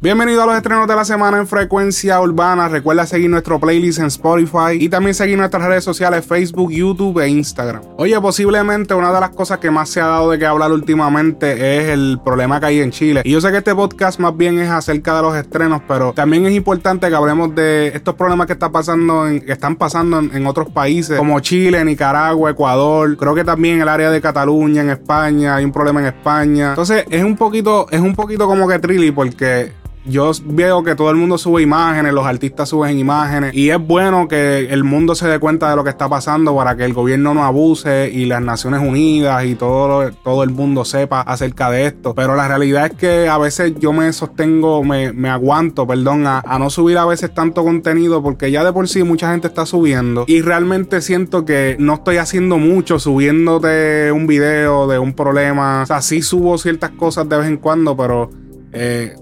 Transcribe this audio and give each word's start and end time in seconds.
Bienvenido 0.00 0.44
a 0.44 0.46
los 0.46 0.54
estrenos 0.54 0.86
de 0.86 0.94
la 0.94 1.04
semana 1.04 1.38
en 1.38 1.48
Frecuencia 1.48 2.20
Urbana. 2.20 2.68
Recuerda 2.68 3.04
seguir 3.04 3.28
nuestro 3.28 3.58
playlist 3.58 3.98
en 3.98 4.06
Spotify 4.06 4.78
y 4.78 4.88
también 4.88 5.12
seguir 5.12 5.36
nuestras 5.36 5.64
redes 5.64 5.82
sociales 5.82 6.24
Facebook, 6.24 6.70
YouTube 6.70 7.18
e 7.18 7.28
Instagram. 7.28 7.82
Oye, 7.96 8.20
posiblemente 8.20 8.94
una 8.94 9.12
de 9.12 9.18
las 9.18 9.30
cosas 9.30 9.58
que 9.58 9.72
más 9.72 9.88
se 9.88 10.00
ha 10.00 10.06
dado 10.06 10.30
de 10.30 10.38
que 10.38 10.46
hablar 10.46 10.70
últimamente 10.70 11.78
es 11.78 11.88
el 11.88 12.20
problema 12.24 12.60
que 12.60 12.66
hay 12.66 12.78
en 12.78 12.92
Chile. 12.92 13.22
Y 13.24 13.32
yo 13.32 13.40
sé 13.40 13.50
que 13.50 13.56
este 13.56 13.74
podcast 13.74 14.20
más 14.20 14.36
bien 14.36 14.60
es 14.60 14.70
acerca 14.70 15.16
de 15.16 15.22
los 15.22 15.34
estrenos, 15.34 15.82
pero 15.88 16.12
también 16.12 16.46
es 16.46 16.54
importante 16.54 17.08
que 17.08 17.16
hablemos 17.16 17.52
de 17.56 17.88
estos 17.88 18.14
problemas 18.14 18.46
que, 18.46 18.52
está 18.52 18.70
pasando 18.70 19.24
que 19.24 19.50
están 19.50 19.74
pasando 19.74 20.20
en, 20.20 20.46
otros 20.46 20.70
países 20.70 21.18
como 21.18 21.40
Chile, 21.40 21.84
Nicaragua, 21.84 22.52
Ecuador. 22.52 23.16
Creo 23.16 23.34
que 23.34 23.42
también 23.42 23.80
el 23.80 23.88
área 23.88 24.12
de 24.12 24.20
Cataluña, 24.20 24.82
en 24.82 24.90
España, 24.90 25.56
hay 25.56 25.64
un 25.64 25.72
problema 25.72 25.98
en 25.98 26.06
España. 26.06 26.68
Entonces 26.68 27.04
es 27.10 27.24
un 27.24 27.36
poquito, 27.36 27.88
es 27.90 28.00
un 28.00 28.14
poquito 28.14 28.46
como 28.46 28.68
que 28.68 28.78
trilly 28.78 29.10
porque 29.10 29.72
yo 30.04 30.30
veo 30.44 30.82
que 30.82 30.94
todo 30.94 31.10
el 31.10 31.16
mundo 31.16 31.38
sube 31.38 31.62
imágenes, 31.62 32.12
los 32.12 32.26
artistas 32.26 32.68
suben 32.68 32.98
imágenes 32.98 33.54
y 33.54 33.70
es 33.70 33.78
bueno 33.78 34.28
que 34.28 34.68
el 34.70 34.84
mundo 34.84 35.14
se 35.14 35.28
dé 35.28 35.38
cuenta 35.38 35.70
de 35.70 35.76
lo 35.76 35.84
que 35.84 35.90
está 35.90 36.08
pasando 36.08 36.54
para 36.56 36.76
que 36.76 36.84
el 36.84 36.92
gobierno 36.92 37.34
no 37.34 37.44
abuse 37.44 38.10
y 38.12 38.24
las 38.26 38.42
Naciones 38.42 38.80
Unidas 38.80 39.44
y 39.44 39.54
todo, 39.54 40.10
todo 40.24 40.42
el 40.42 40.50
mundo 40.50 40.84
sepa 40.84 41.20
acerca 41.20 41.70
de 41.70 41.86
esto. 41.86 42.14
Pero 42.14 42.36
la 42.36 42.48
realidad 42.48 42.86
es 42.86 42.92
que 42.94 43.28
a 43.28 43.38
veces 43.38 43.74
yo 43.78 43.92
me 43.92 44.12
sostengo, 44.12 44.82
me, 44.82 45.12
me 45.12 45.28
aguanto, 45.28 45.86
perdón, 45.86 46.26
a, 46.26 46.40
a, 46.40 46.58
no 46.58 46.70
subir 46.70 46.98
a 46.98 47.04
veces 47.04 47.32
tanto 47.32 47.64
contenido 47.64 48.22
porque 48.22 48.50
ya 48.50 48.64
de 48.64 48.72
por 48.72 48.88
sí 48.88 49.02
mucha 49.02 49.30
gente 49.30 49.48
está 49.48 49.66
subiendo 49.66 50.24
y 50.26 50.40
realmente 50.40 51.00
siento 51.00 51.44
que 51.44 51.76
no 51.78 51.94
estoy 51.94 52.16
haciendo 52.16 52.58
mucho 52.58 52.98
subiéndote 52.98 54.12
un 54.12 54.26
video 54.26 54.86
de 54.86 54.98
un 54.98 55.12
problema. 55.12 55.82
O 55.82 55.86
sea, 55.86 56.02
sí 56.02 56.22
subo 56.22 56.58
ciertas 56.58 56.90
cosas 56.90 57.28
de 57.28 57.36
vez 57.38 57.46
en 57.46 57.56
cuando, 57.58 57.96
pero... 57.96 58.30
Eh, 58.72 59.14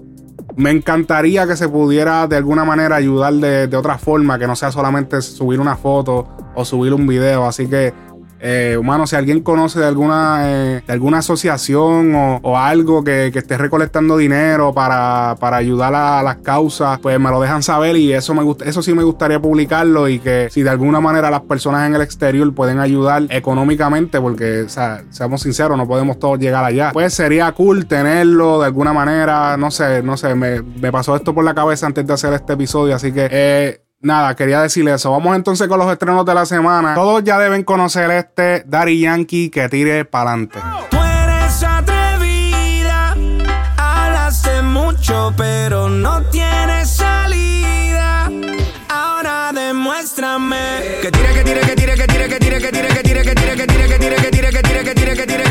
me 0.57 0.71
encantaría 0.71 1.45
que 1.45 1.55
se 1.55 1.69
pudiera 1.69 2.27
de 2.27 2.35
alguna 2.35 2.65
manera 2.65 2.95
ayudar 2.95 3.33
de, 3.33 3.67
de, 3.67 3.77
otra 3.77 3.99
forma, 3.99 4.39
que 4.39 4.47
no 4.47 4.55
sea 4.55 4.71
solamente 4.71 5.21
subir 5.21 5.59
una 5.59 5.75
foto 5.77 6.27
o 6.55 6.65
subir 6.65 6.93
un 6.93 7.05
video. 7.05 7.45
Así 7.45 7.67
que 7.67 7.93
eh, 8.39 8.77
humano, 8.79 9.07
si 9.07 9.15
alguien 9.15 9.41
conoce 9.41 9.79
de 9.79 9.85
alguna, 9.85 10.41
eh, 10.43 10.83
de 10.85 10.93
alguna 10.93 11.19
asociación 11.19 12.13
o, 12.15 12.57
algo 12.57 13.03
que, 13.03 13.27
esté 13.27 13.57
recolectando 13.57 14.17
dinero 14.17 14.73
para, 14.73 15.35
ayudar 15.55 15.93
a, 15.95 16.23
las 16.23 16.37
causas, 16.37 16.99
pues 16.99 17.19
me 17.19 17.29
lo 17.29 17.41
dejan 17.41 17.63
saber 17.63 17.95
y 17.97 18.13
eso, 18.13 18.33
me 18.33 18.43
gusta, 18.43 18.65
eso 18.65 18.81
sí 18.81 18.93
me 18.93 19.03
gustaría 19.03 19.39
publicarlo 19.39 20.07
y 20.07 20.19
que 20.19 20.49
si 20.51 20.63
de 20.63 20.69
alguna 20.69 20.99
manera 20.99 21.29
las 21.29 21.41
personas 21.41 21.87
en 21.87 21.95
el 21.95 22.01
exterior 22.01 22.53
pueden 22.53 22.79
ayudar 22.79 23.23
económicamente, 23.29 24.19
porque, 24.19 24.61
o 24.61 24.69
sea, 24.69 25.03
seamos 25.09 25.41
sinceros, 25.41 25.77
no 25.77 25.87
podemos 25.87 26.19
todos 26.19 26.39
llegar 26.39 26.63
allá, 26.63 26.91
pues 26.93 27.13
sería 27.13 27.51
cool 27.53 27.87
tenerlo 27.87 28.59
de 28.59 28.65
alguna 28.65 28.93
manera, 28.93 29.57
no 29.57 29.71
sé, 29.71 30.03
no 30.03 30.17
sé, 30.17 30.35
me, 30.35 30.61
me 30.61 30.91
pasó 30.91 31.15
esto 31.15 31.33
por 31.33 31.43
la 31.43 31.53
cabeza 31.53 31.85
antes 31.87 32.05
de 32.05 32.13
hacer 32.13 32.33
este 32.33 32.53
episodio, 32.53 32.95
así 32.95 33.11
que... 33.11 33.27
Eh, 33.31 33.86
Nada, 33.99 34.35
quería 34.35 34.61
decirle 34.61 34.93
eso. 34.93 35.09
Vamos 35.11 35.35
entonces 35.35 35.67
con 35.67 35.79
los 35.79 35.91
estrenos 35.91 36.23
de 36.23 36.33
la 36.35 36.45
semana. 36.45 36.93
Todos 36.93 37.23
ya 37.23 37.39
deben 37.39 37.63
conocer 37.63 38.11
este 38.11 38.63
Daddy 38.67 39.01
Yankee 39.01 39.49
que 39.49 39.67
tire 39.69 40.05
para 40.05 40.31
adelante. 40.31 40.59
Tú 40.91 40.97
eres 40.97 41.63
atrevida, 41.63 43.15
hablaste 43.75 44.61
mucho, 44.61 45.33
pero 45.35 45.89
no 45.89 46.21
tienes 46.29 46.91
salida. 46.91 48.29
Ahora 48.87 49.51
demuéstrame 49.51 50.57
que 51.01 51.11
tire, 51.11 51.33
que 51.33 51.43
tire, 51.43 51.61
que 51.61 51.75
tire, 51.75 51.95
que 51.95 52.07
tire, 52.07 52.27
que 52.27 52.37
tire, 52.37 52.59
que 52.59 52.69
tire, 52.69 52.87
que 52.87 53.01
tire, 53.01 53.23
que 53.25 53.33
tire, 53.33 53.55
que 53.55 53.65
tire, 53.65 53.87
que 53.87 53.97
tire, 53.97 54.17
que 54.17 54.27
tire, 54.27 54.27
que 54.27 54.27
tire, 54.29 54.51
que 54.51 54.61
tire, 54.61 54.83
que 54.83 54.83
tire, 54.83 54.83
que 54.83 54.93
tire, 54.93 55.15
que 55.15 55.15
tire, 55.15 55.15
que 55.15 55.25
tire, 55.25 55.46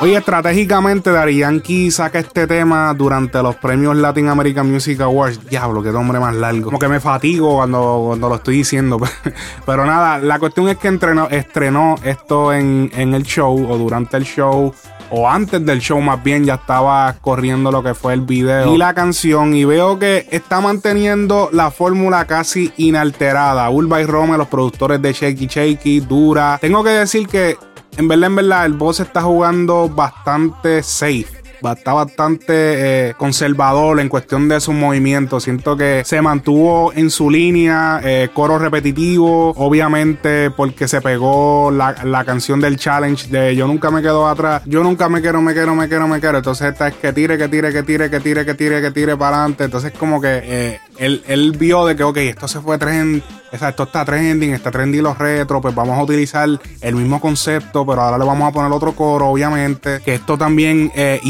Oye, 0.00 0.16
estratégicamente 0.16 1.10
Daddy 1.10 1.38
Yankee 1.38 1.90
saca 1.90 2.20
este 2.20 2.46
tema 2.46 2.94
durante 2.94 3.42
los 3.42 3.56
premios 3.56 3.96
Latin 3.96 4.28
American 4.28 4.70
Music 4.70 5.00
Awards. 5.00 5.44
Diablo, 5.50 5.82
qué 5.82 5.90
nombre 5.90 6.20
más 6.20 6.36
largo. 6.36 6.66
Como 6.66 6.78
que 6.78 6.86
me 6.86 7.00
fatigo 7.00 7.56
cuando, 7.56 8.04
cuando 8.06 8.28
lo 8.28 8.36
estoy 8.36 8.58
diciendo. 8.58 9.00
Pero 9.66 9.84
nada, 9.84 10.18
la 10.18 10.38
cuestión 10.38 10.68
es 10.68 10.76
que 10.76 10.96
estrenó 11.30 11.96
esto 12.04 12.52
en, 12.52 12.92
en 12.94 13.12
el 13.12 13.24
show 13.24 13.68
o 13.68 13.76
durante 13.76 14.16
el 14.16 14.22
show 14.22 14.72
o 15.10 15.28
antes 15.28 15.64
del 15.64 15.80
show 15.80 16.00
más 16.00 16.22
bien 16.22 16.44
ya 16.44 16.54
estaba 16.54 17.14
corriendo 17.20 17.72
lo 17.72 17.82
que 17.82 17.94
fue 17.94 18.14
el 18.14 18.20
video 18.22 18.74
y 18.74 18.78
la 18.78 18.94
canción 18.94 19.54
y 19.54 19.64
veo 19.64 19.98
que 19.98 20.26
está 20.30 20.60
manteniendo 20.60 21.48
la 21.52 21.70
fórmula 21.70 22.26
casi 22.26 22.72
inalterada. 22.76 23.68
Urba 23.70 24.00
y 24.00 24.06
Rome, 24.06 24.36
los 24.36 24.48
productores 24.48 25.00
de 25.00 25.12
Shaky 25.12 25.46
Shaky, 25.46 26.00
Dura. 26.00 26.58
Tengo 26.60 26.84
que 26.84 26.90
decir 26.90 27.26
que 27.26 27.56
en 27.98 28.06
verdad, 28.06 28.26
en 28.28 28.36
verdad, 28.36 28.66
el 28.66 28.74
boss 28.74 29.00
está 29.00 29.22
jugando 29.22 29.88
bastante 29.88 30.84
safe. 30.84 31.37
Está 31.60 31.92
bastante 31.92 33.08
eh, 33.08 33.14
conservador 33.16 33.98
en 34.00 34.08
cuestión 34.08 34.48
de 34.48 34.60
sus 34.60 34.74
movimientos. 34.74 35.42
Siento 35.42 35.76
que 35.76 36.02
se 36.04 36.22
mantuvo 36.22 36.92
en 36.94 37.10
su 37.10 37.30
línea, 37.30 38.00
eh, 38.04 38.28
coro 38.32 38.58
repetitivo, 38.58 39.50
obviamente 39.56 40.50
porque 40.50 40.86
se 40.86 41.00
pegó 41.00 41.70
la, 41.70 41.96
la, 42.04 42.24
canción 42.24 42.60
del 42.60 42.76
challenge 42.76 43.28
de 43.28 43.56
Yo 43.56 43.66
nunca 43.66 43.90
me 43.90 44.02
quedo 44.02 44.28
atrás, 44.28 44.62
yo 44.66 44.82
nunca 44.82 45.08
me 45.08 45.20
quiero, 45.20 45.42
me 45.42 45.52
quiero, 45.52 45.74
me 45.74 45.88
quiero, 45.88 46.06
me 46.06 46.20
quiero. 46.20 46.38
Entonces 46.38 46.72
esta 46.72 46.88
es 46.88 46.94
que 46.94 47.12
tire, 47.12 47.36
que 47.36 47.48
tire, 47.48 47.72
que 47.72 47.82
tire, 47.82 48.08
que 48.08 48.20
tire, 48.20 48.44
que 48.44 48.54
tire, 48.54 48.80
que 48.80 48.90
tire 48.92 49.16
para 49.16 49.38
adelante. 49.38 49.64
Entonces 49.64 49.92
como 49.98 50.20
que 50.20 50.40
eh, 50.42 50.80
él, 50.98 51.22
él, 51.26 51.52
vio 51.58 51.86
de 51.86 51.96
que, 51.96 52.04
ok, 52.04 52.16
esto 52.18 52.48
se 52.48 52.60
fue 52.60 52.78
trend, 52.78 53.22
o 53.52 53.56
sea, 53.56 53.70
esto 53.70 53.84
está 53.84 54.04
trending, 54.04 54.52
está 54.52 54.70
trending 54.70 55.02
los 55.02 55.16
retro, 55.16 55.60
pues 55.60 55.74
vamos 55.74 55.98
a 55.98 56.02
utilizar 56.02 56.48
el 56.80 56.94
mismo 56.94 57.20
concepto, 57.20 57.86
pero 57.86 58.02
ahora 58.02 58.18
le 58.18 58.24
vamos 58.24 58.48
a 58.48 58.52
poner 58.52 58.70
otro 58.72 58.92
coro, 58.92 59.28
obviamente, 59.28 60.00
que 60.04 60.14
esto 60.14 60.36
también 60.36 60.90
eh, 60.94 61.20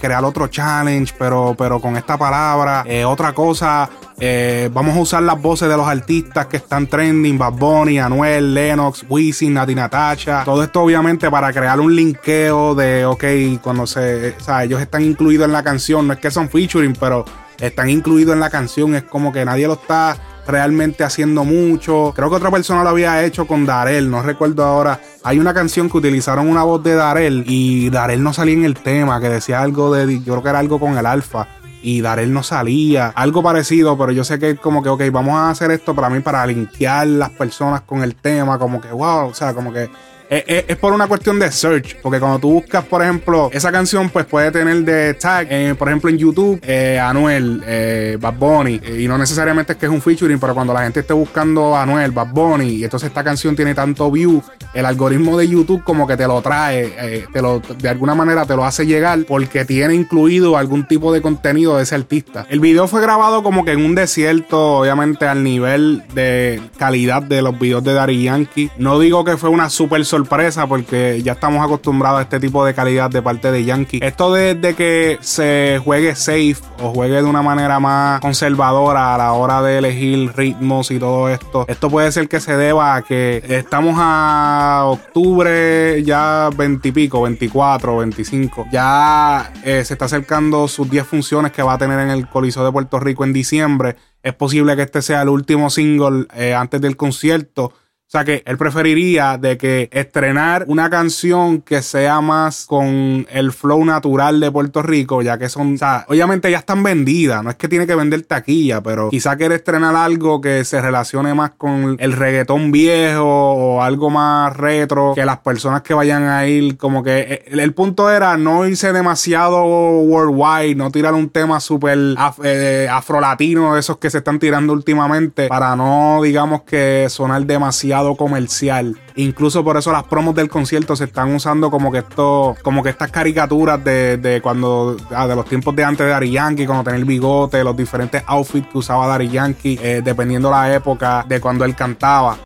crear 0.00 0.24
otro 0.24 0.48
challenge, 0.48 1.14
pero, 1.18 1.54
pero 1.56 1.80
con 1.80 1.96
esta 1.96 2.16
palabra, 2.16 2.84
eh, 2.86 3.04
otra 3.04 3.32
cosa, 3.32 3.88
eh, 4.18 4.70
vamos 4.72 4.96
a 4.96 5.00
usar 5.00 5.22
las 5.22 5.40
voces 5.40 5.68
de 5.68 5.76
los 5.76 5.86
artistas 5.86 6.46
que 6.46 6.56
están 6.56 6.86
trending, 6.86 7.36
Bad 7.36 7.52
Bunny, 7.52 7.98
Anuel, 7.98 8.54
Lennox, 8.54 9.04
Wisin, 9.08 9.54
Nati 9.54 9.74
Natasha, 9.74 10.42
todo 10.44 10.62
esto 10.62 10.82
obviamente 10.82 11.30
para 11.30 11.52
crear 11.52 11.80
un 11.80 11.94
linkeo 11.94 12.74
de, 12.74 13.04
ok, 13.04 13.24
cuando 13.62 13.86
se, 13.86 14.34
o 14.38 14.40
sea, 14.40 14.64
ellos 14.64 14.80
están 14.80 15.02
incluidos 15.02 15.46
en 15.46 15.52
la 15.52 15.62
canción, 15.62 16.06
no 16.06 16.14
es 16.14 16.18
que 16.18 16.30
son 16.30 16.48
featuring, 16.48 16.94
pero 16.98 17.24
están 17.60 17.88
incluidos 17.90 18.34
en 18.34 18.40
la 18.40 18.50
canción. 18.50 18.94
Es 18.94 19.04
como 19.04 19.32
que 19.32 19.44
nadie 19.44 19.66
lo 19.66 19.74
está 19.74 20.16
realmente 20.46 21.04
haciendo 21.04 21.44
mucho. 21.44 22.12
Creo 22.14 22.30
que 22.30 22.36
otra 22.36 22.50
persona 22.50 22.82
lo 22.82 22.90
había 22.90 23.24
hecho 23.24 23.46
con 23.46 23.66
Darel, 23.66 24.10
no 24.10 24.22
recuerdo 24.22 24.64
ahora. 24.64 25.00
Hay 25.22 25.38
una 25.38 25.54
canción 25.54 25.88
que 25.88 25.98
utilizaron 25.98 26.48
una 26.48 26.62
voz 26.62 26.82
de 26.82 26.94
Darel 26.94 27.44
y 27.46 27.90
Darel 27.90 28.22
no 28.22 28.32
salía 28.32 28.54
en 28.54 28.64
el 28.64 28.74
tema, 28.74 29.20
que 29.20 29.28
decía 29.28 29.62
algo 29.62 29.92
de, 29.94 30.18
yo 30.20 30.34
creo 30.34 30.42
que 30.42 30.48
era 30.48 30.58
algo 30.58 30.78
con 30.78 30.96
el 30.98 31.06
alfa. 31.06 31.48
Y 31.82 32.00
Darel 32.00 32.32
no 32.32 32.42
salía, 32.42 33.08
algo 33.08 33.42
parecido, 33.42 33.98
pero 33.98 34.10
yo 34.10 34.24
sé 34.24 34.38
que 34.38 34.56
como 34.56 34.82
que, 34.82 34.88
ok, 34.88 35.02
vamos 35.12 35.34
a 35.34 35.50
hacer 35.50 35.70
esto 35.70 35.94
para 35.94 36.08
mí, 36.08 36.20
para 36.20 36.46
limpiar 36.46 37.06
las 37.06 37.28
personas 37.30 37.82
con 37.82 38.02
el 38.02 38.14
tema, 38.14 38.58
como 38.58 38.80
que, 38.80 38.88
wow, 38.88 39.28
o 39.28 39.34
sea, 39.34 39.52
como 39.52 39.70
que 39.70 39.90
es, 40.28 40.64
es, 40.68 40.76
por 40.76 40.92
una 40.92 41.06
cuestión 41.06 41.38
de 41.38 41.50
search. 41.50 41.96
Porque 42.02 42.20
cuando 42.20 42.38
tú 42.38 42.52
buscas, 42.52 42.84
por 42.84 43.02
ejemplo, 43.02 43.50
esa 43.52 43.70
canción, 43.70 44.10
pues 44.10 44.26
puede 44.26 44.50
tener 44.50 44.84
de 44.84 45.14
tag, 45.14 45.46
eh, 45.50 45.74
por 45.78 45.88
ejemplo, 45.88 46.10
en 46.10 46.18
YouTube, 46.18 46.60
eh, 46.62 46.98
Anuel, 46.98 47.62
eh, 47.66 48.16
Bad 48.20 48.34
Bunny. 48.34 48.80
y 48.98 49.06
no 49.08 49.18
necesariamente 49.18 49.72
es 49.72 49.78
que 49.78 49.86
es 49.86 49.92
un 49.92 50.00
featuring, 50.00 50.38
pero 50.38 50.54
cuando 50.54 50.72
la 50.72 50.82
gente 50.82 51.00
esté 51.00 51.12
buscando 51.12 51.76
Anuel, 51.76 52.10
Bad 52.10 52.32
Bunny, 52.32 52.68
y 52.68 52.84
entonces 52.84 53.08
esta 53.08 53.24
canción 53.24 53.54
tiene 53.56 53.74
tanto 53.74 54.10
view, 54.10 54.42
el 54.72 54.86
algoritmo 54.86 55.36
de 55.38 55.48
YouTube 55.48 55.84
como 55.84 56.06
que 56.06 56.16
te 56.16 56.26
lo 56.26 56.40
trae, 56.42 57.26
te 57.32 57.42
lo, 57.42 57.60
de 57.60 57.88
alguna 57.88 58.14
manera 58.14 58.44
te 58.44 58.56
lo 58.56 58.64
hace 58.64 58.86
llegar 58.86 59.24
porque 59.26 59.64
tiene 59.64 59.94
incluido 59.94 60.56
algún 60.56 60.86
tipo 60.86 61.12
de 61.12 61.22
contenido 61.22 61.76
de 61.76 61.84
ese 61.84 61.94
artista. 61.94 62.46
El 62.48 62.60
video 62.60 62.88
fue 62.88 63.00
grabado 63.00 63.42
como 63.42 63.64
que 63.64 63.72
en 63.72 63.84
un 63.84 63.94
desierto, 63.94 64.78
obviamente 64.78 65.26
al 65.26 65.44
nivel 65.44 66.02
de 66.14 66.60
calidad 66.76 67.22
de 67.22 67.42
los 67.42 67.58
videos 67.58 67.84
de 67.84 67.94
Daddy 67.94 68.24
Yankee. 68.24 68.70
No 68.78 68.98
digo 68.98 69.24
que 69.24 69.36
fue 69.36 69.50
una 69.50 69.70
super 69.70 70.04
sorpresa 70.14 70.68
porque 70.68 71.20
ya 71.24 71.32
estamos 71.32 71.64
acostumbrados 71.64 72.20
a 72.20 72.22
este 72.22 72.38
tipo 72.38 72.64
de 72.64 72.72
calidad 72.72 73.10
de 73.10 73.20
parte 73.20 73.50
de 73.50 73.64
Yankee. 73.64 73.98
Esto 74.00 74.32
de, 74.32 74.54
de, 74.54 74.76
que 74.76 75.18
se 75.20 75.80
juegue 75.82 76.14
safe 76.14 76.58
o 76.80 76.92
juegue 76.92 77.16
de 77.16 77.24
una 77.24 77.42
manera 77.42 77.80
más 77.80 78.20
conservadora 78.20 79.16
a 79.16 79.18
la 79.18 79.32
hora 79.32 79.60
de 79.60 79.78
elegir 79.78 80.32
ritmos 80.36 80.92
y 80.92 81.00
todo 81.00 81.28
esto, 81.28 81.64
esto 81.66 81.90
puede 81.90 82.12
ser 82.12 82.28
que 82.28 82.38
se 82.38 82.56
deba 82.56 82.94
a 82.94 83.02
que 83.02 83.42
estamos 83.48 83.96
a 83.98 84.84
octubre 84.86 86.00
ya 86.04 86.48
20 86.56 86.88
y 86.88 86.92
pico, 86.92 87.22
24, 87.22 87.96
25. 87.96 88.66
Ya 88.70 89.52
eh, 89.64 89.84
se 89.84 89.94
está 89.94 90.04
acercando 90.04 90.68
sus 90.68 90.88
10 90.88 91.08
funciones 91.08 91.50
que 91.50 91.64
va 91.64 91.72
a 91.72 91.78
tener 91.78 91.98
en 91.98 92.10
el 92.10 92.28
Coliseo 92.28 92.64
de 92.64 92.70
Puerto 92.70 93.00
Rico 93.00 93.24
en 93.24 93.32
diciembre 93.32 93.96
es 94.24 94.32
posible 94.32 94.74
que 94.74 94.82
este 94.82 95.02
sea 95.02 95.20
el 95.20 95.28
último 95.28 95.68
single 95.68 96.26
eh, 96.34 96.54
antes 96.54 96.80
del 96.80 96.96
concierto. 96.96 97.74
O 98.06 98.16
sea 98.16 98.24
que 98.24 98.44
él 98.46 98.56
preferiría 98.58 99.38
de 99.38 99.58
que 99.58 99.88
estrenar 99.90 100.66
una 100.68 100.88
canción 100.88 101.62
que 101.62 101.82
sea 101.82 102.20
más 102.20 102.66
con 102.66 103.26
el 103.28 103.50
flow 103.50 103.84
natural 103.84 104.38
de 104.38 104.52
Puerto 104.52 104.82
Rico, 104.82 105.22
ya 105.22 105.36
que 105.36 105.48
son, 105.48 105.74
o 105.74 105.78
sea, 105.78 106.04
obviamente 106.08 106.48
ya 106.48 106.58
están 106.58 106.84
vendidas, 106.84 107.42
no 107.42 107.50
es 107.50 107.56
que 107.56 107.66
tiene 107.66 107.88
que 107.88 107.94
vender 107.96 108.22
taquilla, 108.22 108.82
pero 108.82 109.08
quizá 109.08 109.36
quiere 109.36 109.56
estrenar 109.56 109.96
algo 109.96 110.40
que 110.40 110.64
se 110.64 110.80
relacione 110.80 111.34
más 111.34 111.52
con 111.58 111.96
el 111.98 112.12
reggaetón 112.12 112.70
viejo 112.70 113.24
o 113.24 113.82
algo 113.82 114.10
más 114.10 114.56
retro, 114.56 115.14
que 115.16 115.24
las 115.24 115.38
personas 115.38 115.82
que 115.82 115.94
vayan 115.94 116.24
a 116.24 116.46
ir, 116.46 116.76
como 116.76 117.02
que 117.02 117.18
eh, 117.18 117.44
el, 117.48 117.72
punto 117.72 118.10
era 118.10 118.36
no 118.36 118.64
irse 118.68 118.92
demasiado 118.92 119.64
worldwide, 119.64 120.76
no 120.76 120.92
tirar 120.92 121.14
un 121.14 121.30
tema 121.30 121.58
súper 121.58 121.98
eh, 122.44 122.86
afrolatino 122.88 123.74
de 123.74 123.80
esos 123.80 123.96
que 123.96 124.10
se 124.10 124.18
están 124.18 124.38
tirando 124.38 124.72
últimamente, 124.72 125.48
para 125.48 125.74
no, 125.74 126.20
digamos 126.22 126.62
que 126.62 127.06
sonar 127.08 127.44
demasiado 127.44 127.93
comercial. 128.16 128.96
Incluso 129.16 129.62
por 129.62 129.76
eso 129.76 129.92
las 129.92 130.04
promos 130.04 130.34
del 130.34 130.48
concierto 130.48 130.96
se 130.96 131.04
están 131.04 131.34
usando 131.34 131.70
como 131.70 131.92
que 131.92 131.98
esto, 131.98 132.56
como 132.62 132.82
que 132.82 132.90
estas 132.90 133.10
caricaturas 133.10 133.82
de, 133.84 134.40
cuando, 134.42 134.96
ah, 135.10 135.26
de 135.26 135.36
los 135.36 135.46
tiempos 135.46 135.74
de 135.76 135.84
antes 135.84 136.06
de 136.06 136.12
Dari 136.12 136.32
Yankee, 136.32 136.66
cuando 136.66 136.84
tenía 136.84 136.98
el 136.98 137.04
bigote, 137.04 137.62
los 137.62 137.76
diferentes 137.76 138.22
outfits 138.26 138.68
que 138.70 138.78
usaba 138.78 139.06
Dari 139.06 139.28
Yankee, 139.28 139.78
eh, 139.82 140.02
dependiendo 140.04 140.50
la 140.50 140.74
época 140.74 141.24
de 141.28 141.40
cuando 141.40 141.64
él 141.64 141.74
cantaba. 141.76 142.38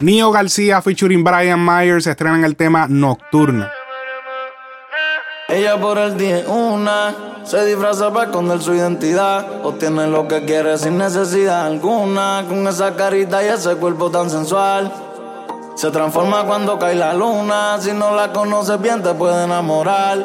Nio 0.00 0.30
García 0.30 0.80
featuring 0.80 1.24
Brian 1.24 1.58
Myers 1.64 2.06
estrenan 2.06 2.44
el 2.44 2.54
tema 2.54 2.86
Nocturna. 2.88 3.72
Ella 5.48 5.80
por 5.80 5.98
el 5.98 6.16
día 6.16 6.44
una 6.46 7.14
se 7.42 7.64
disfraza 7.64 8.12
para 8.12 8.26
esconder 8.26 8.60
su 8.60 8.74
identidad. 8.74 9.64
Obtiene 9.64 10.06
lo 10.06 10.28
que 10.28 10.44
quiere 10.44 10.78
sin 10.78 10.98
necesidad 10.98 11.66
alguna. 11.66 12.44
Con 12.48 12.68
esa 12.68 12.94
carita 12.94 13.42
y 13.42 13.48
ese 13.48 13.74
cuerpo 13.74 14.08
tan 14.08 14.30
sensual. 14.30 14.92
Se 15.74 15.90
transforma 15.90 16.44
cuando 16.44 16.78
cae 16.78 16.94
la 16.94 17.12
luna. 17.12 17.78
Si 17.80 17.92
no 17.92 18.14
la 18.14 18.32
conoces 18.32 18.80
bien, 18.80 19.02
te 19.02 19.14
puede 19.14 19.42
enamorar. 19.42 20.24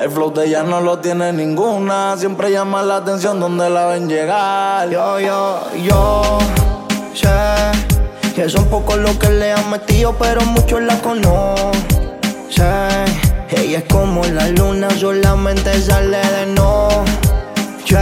El 0.00 0.10
flow 0.10 0.32
de 0.32 0.46
ella 0.46 0.64
no 0.64 0.80
lo 0.80 0.98
tiene 0.98 1.32
ninguna. 1.32 2.16
Siempre 2.16 2.50
llama 2.50 2.82
la 2.82 2.96
atención 2.96 3.38
donde 3.38 3.70
la 3.70 3.86
ven 3.86 4.08
llegar. 4.08 4.90
Yo, 4.90 5.20
yo, 5.20 5.60
yo, 5.84 6.38
sé 7.14 7.95
que 8.36 8.50
son 8.50 8.66
pocos 8.66 8.98
los 8.98 9.16
que 9.16 9.30
le 9.30 9.50
han 9.50 9.70
metido, 9.70 10.14
pero 10.18 10.42
muchos 10.42 10.82
la 10.82 10.98
conocen. 10.98 11.74
Ella 13.48 13.78
es 13.78 13.84
como 13.84 14.22
la 14.26 14.48
luna, 14.48 14.90
solamente 14.90 15.80
sale 15.80 16.18
de 16.18 16.46
noche. 16.52 17.96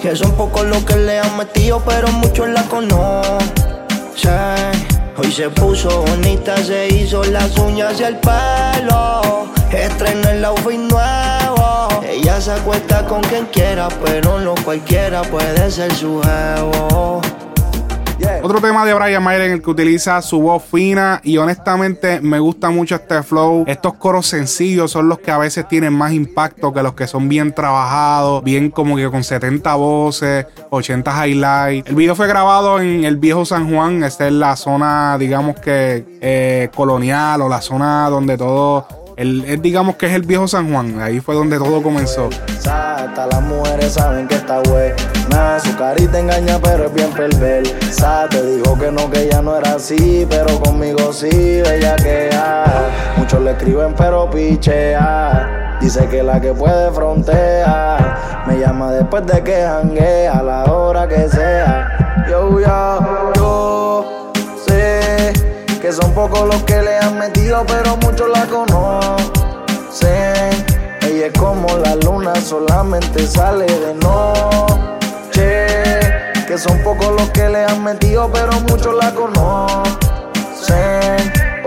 Que 0.00 0.16
son 0.16 0.32
pocos 0.32 0.64
los 0.64 0.82
que 0.84 0.96
le 0.96 1.18
han 1.20 1.36
metido, 1.36 1.82
pero 1.84 2.08
muchos 2.12 2.48
la 2.48 2.62
conocen. 2.62 3.36
Hoy 5.18 5.30
se 5.30 5.50
puso 5.50 6.02
bonita, 6.02 6.56
se 6.56 6.88
hizo 6.88 7.22
las 7.24 7.58
uñas 7.58 8.00
y 8.00 8.04
el 8.04 8.16
pelo. 8.16 9.48
Estrena 9.70 10.30
el 10.32 10.46
outfit 10.46 10.80
nuevo. 10.80 12.02
Ella 12.08 12.40
se 12.40 12.52
acuesta 12.52 13.04
con 13.04 13.20
quien 13.20 13.44
quiera, 13.52 13.88
pero 14.02 14.40
no 14.40 14.54
cualquiera 14.64 15.20
puede 15.20 15.70
ser 15.70 15.94
su 15.94 16.22
jevo. 16.22 17.20
Otro 18.46 18.60
tema 18.60 18.84
de 18.84 18.94
Brian 18.94 19.24
Mayer 19.24 19.40
en 19.40 19.50
el 19.54 19.60
que 19.60 19.70
utiliza 19.70 20.22
su 20.22 20.40
voz 20.40 20.62
fina 20.62 21.20
y 21.24 21.36
honestamente 21.36 22.20
me 22.20 22.38
gusta 22.38 22.70
mucho 22.70 22.94
este 22.94 23.24
flow. 23.24 23.64
Estos 23.66 23.94
coros 23.94 24.28
sencillos 24.28 24.92
son 24.92 25.08
los 25.08 25.18
que 25.18 25.32
a 25.32 25.38
veces 25.38 25.66
tienen 25.66 25.92
más 25.92 26.12
impacto 26.12 26.72
que 26.72 26.80
los 26.80 26.94
que 26.94 27.08
son 27.08 27.28
bien 27.28 27.52
trabajados, 27.52 28.44
bien 28.44 28.70
como 28.70 28.94
que 28.94 29.10
con 29.10 29.24
70 29.24 29.74
voces, 29.74 30.46
80 30.70 31.26
highlights. 31.26 31.90
El 31.90 31.96
video 31.96 32.14
fue 32.14 32.28
grabado 32.28 32.78
en 32.78 33.02
el 33.02 33.16
viejo 33.16 33.44
San 33.44 33.68
Juan, 33.68 34.04
esta 34.04 34.28
es 34.28 34.32
la 34.32 34.54
zona 34.54 35.18
digamos 35.18 35.58
que 35.58 36.04
eh, 36.20 36.68
colonial 36.72 37.42
o 37.42 37.48
la 37.48 37.60
zona 37.60 38.08
donde 38.08 38.38
todo 38.38 39.05
el, 39.16 39.62
digamos 39.62 39.96
que 39.96 40.06
es 40.06 40.12
el 40.12 40.22
viejo 40.22 40.46
San 40.46 40.70
Juan, 40.72 41.00
ahí 41.00 41.20
fue 41.20 41.34
donde 41.34 41.58
todo 41.58 41.82
comenzó. 41.82 42.28
Hasta 42.48 43.26
las 43.26 43.42
mujeres 43.42 43.94
saben 43.94 44.28
que 44.28 44.34
está 44.34 44.60
buena, 44.60 45.58
su 45.58 45.74
carita 45.76 46.18
engaña 46.18 46.58
pero 46.62 46.86
es 46.86 46.94
bien 46.94 47.10
perversa. 47.12 48.26
Te 48.28 48.42
dijo 48.44 48.78
que 48.78 48.92
no, 48.92 49.10
que 49.10 49.22
ella 49.22 49.40
no 49.40 49.56
era 49.56 49.74
así, 49.74 50.26
pero 50.28 50.60
conmigo 50.60 51.12
sí, 51.12 51.28
ella 51.30 51.96
que 51.96 52.30
Muchos 53.16 53.40
le 53.40 53.52
escriben 53.52 53.94
pero 53.96 54.28
pichea. 54.30 55.78
Dice 55.80 56.06
que 56.08 56.22
la 56.22 56.40
que 56.40 56.54
puede 56.54 56.90
frontear 56.90 58.44
Me 58.46 58.58
llama 58.58 58.92
después 58.92 59.26
de 59.26 59.42
que 59.44 59.62
jangue 59.62 60.26
a 60.26 60.42
la 60.42 60.64
hora 60.64 61.06
que 61.06 61.28
sea 61.28 62.24
Yo, 62.28 62.58
yo, 62.58 63.32
yo 63.36 63.85
que 65.86 65.92
son 65.92 66.12
pocos 66.14 66.48
los 66.48 66.64
que 66.64 66.82
le 66.82 66.98
han 66.98 67.16
metido, 67.16 67.64
pero 67.64 67.96
muchos 67.98 68.28
la 68.28 68.44
conocen. 68.46 69.30
Ella 71.02 71.26
es 71.28 71.32
como 71.38 71.68
la 71.76 71.94
luna, 71.94 72.34
solamente 72.40 73.24
sale 73.24 73.66
de 73.66 73.94
noche. 73.94 75.30
Que 76.48 76.58
son 76.58 76.82
pocos 76.82 77.12
los 77.12 77.30
que 77.30 77.48
le 77.48 77.64
han 77.64 77.84
metido, 77.84 78.28
pero 78.32 78.50
muchos 78.62 78.96
la 78.96 79.14
conocen. 79.14 79.86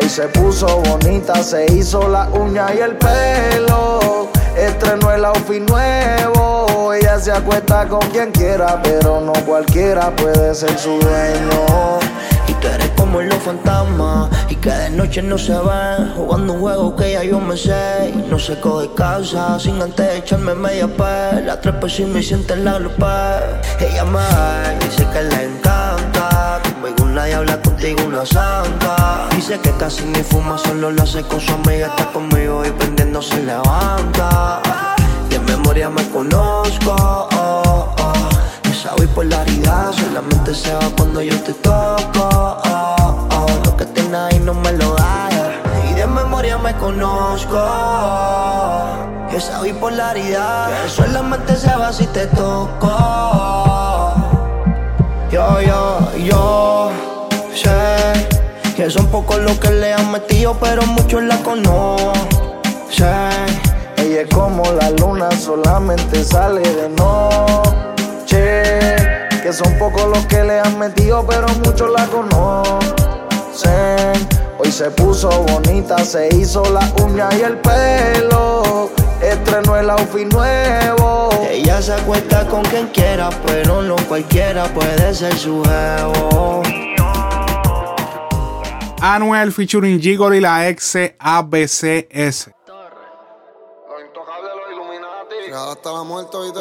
Hoy 0.01 0.09
se 0.09 0.27
puso 0.27 0.67
bonita, 0.81 1.41
se 1.41 1.71
hizo 1.71 2.05
la 2.09 2.27
uña 2.33 2.73
y 2.75 2.79
el 2.79 2.97
pelo. 2.97 4.27
Estrenó 4.57 5.13
el 5.13 5.23
outfit 5.23 5.61
nuevo. 5.61 6.93
Ella 6.93 7.17
se 7.19 7.31
acuesta 7.31 7.87
con 7.87 8.01
quien 8.09 8.33
quiera, 8.33 8.81
pero 8.83 9.21
no 9.21 9.31
cualquiera 9.45 10.13
puede 10.13 10.53
ser 10.53 10.77
su 10.77 10.99
dueño. 10.99 11.99
Fantasmas 13.39 14.29
y 14.49 14.55
que 14.55 14.69
de 14.69 14.89
noche 14.91 15.21
no 15.21 15.37
se 15.37 15.53
ven. 15.53 16.13
Jugando 16.15 16.53
un 16.53 16.59
juego 16.59 16.95
que 16.95 17.13
ya 17.13 17.23
yo 17.23 17.39
me 17.39 17.55
sé. 17.57 18.13
Y 18.13 18.29
no 18.29 18.37
se 18.37 18.55
de 18.55 18.93
casa 18.95 19.59
sin 19.59 19.81
antes 19.81 20.15
echarme 20.15 20.53
media 20.53 20.87
pe. 20.87 21.41
La 21.45 21.59
trepa 21.59 21.87
y 21.97 22.05
me 22.05 22.21
siente 22.21 22.53
en 22.53 22.65
la 22.65 22.79
lupa. 22.79 23.39
Ella 23.79 24.05
me 24.05 24.19
dice 24.85 25.07
que 25.11 25.21
le 25.23 25.43
encanta. 25.45 26.61
Conmigo 26.63 27.03
una 27.03 27.25
diabla, 27.25 27.61
contigo 27.61 28.03
una 28.05 28.25
santa. 28.25 29.27
Dice 29.35 29.59
que 29.59 29.71
casi 29.77 30.03
ni 30.05 30.23
fuma, 30.23 30.57
solo 30.57 30.91
lo 30.91 31.03
hace 31.03 31.21
con 31.23 31.39
su 31.39 31.53
amiga. 31.53 31.87
Está 31.87 32.05
conmigo 32.11 32.63
y 32.65 32.71
prendiendo 32.71 33.21
se 33.21 33.41
levanta. 33.43 34.61
De 35.29 35.39
memoria 35.39 35.89
me 35.89 36.07
conozco. 36.09 36.95
Oh, 36.95 37.95
oh. 37.97 38.29
Esa 38.69 38.95
bipolaridad 38.95 39.91
solamente 39.93 40.53
se 40.53 40.73
va 40.73 40.89
cuando 40.97 41.21
yo 41.21 41.37
te 41.41 41.53
toco. 41.53 42.29
Oh, 42.65 42.98
ahí 44.15 44.39
no 44.39 44.53
me 44.53 44.71
lo 44.73 44.95
da. 44.95 45.29
Y 45.89 45.93
de 45.93 46.07
memoria 46.07 46.57
me 46.57 46.73
conozco. 46.75 47.57
Esa 49.31 49.61
bipolaridad 49.61 50.69
que 50.83 50.89
solamente 50.89 51.55
se 51.55 51.75
va 51.75 51.93
si 51.93 52.07
te 52.07 52.25
toco. 52.27 52.95
Yo, 55.31 55.61
yo, 55.61 55.99
yo 56.17 56.91
sé 57.53 58.27
que 58.75 58.89
son 58.89 59.07
pocos 59.07 59.37
los 59.39 59.59
que 59.59 59.69
le 59.71 59.93
han 59.93 60.11
metido, 60.11 60.55
pero 60.59 60.85
muchos 60.87 61.21
la 61.23 61.37
conocen. 61.37 62.19
Ella 63.97 64.21
es 64.21 64.29
como 64.33 64.63
la 64.71 64.89
luna, 64.91 65.29
solamente 65.31 66.23
sale 66.23 66.61
de 66.61 66.89
noche. 66.89 68.63
Que 69.43 69.53
son 69.53 69.77
pocos 69.77 70.05
los 70.05 70.25
que 70.25 70.43
le 70.43 70.59
han 70.59 70.79
metido, 70.79 71.25
pero 71.27 71.47
muchos 71.63 71.89
la 71.91 72.05
conocen. 72.07 72.98
Hoy 74.57 74.71
se 74.71 74.89
puso 74.91 75.29
bonita, 75.43 75.97
se 75.99 76.29
hizo 76.35 76.63
la 76.71 76.81
uña 77.03 77.29
y 77.37 77.41
el 77.41 77.57
pelo. 77.59 78.89
Estrenó 79.21 79.77
el 79.77 79.89
outfit 79.89 80.31
nuevo. 80.31 81.29
Ella 81.49 81.81
se 81.81 81.93
acuesta 81.93 82.47
con 82.47 82.63
quien 82.63 82.87
quiera, 82.87 83.29
pero 83.45 83.81
no 83.81 83.95
cualquiera 84.07 84.65
puede 84.73 85.13
ser 85.13 85.35
su 85.37 85.63
jevo. 85.63 86.61
Anuel 89.01 89.51
featuring 89.51 89.99
Gigolo 90.01 90.35
y 90.35 90.41
la 90.41 90.67
ex 90.69 90.97
ABCS. 91.17 92.51
hasta 95.53 95.91
la 95.91 96.03
muerte 96.03 96.37
y 96.47 96.51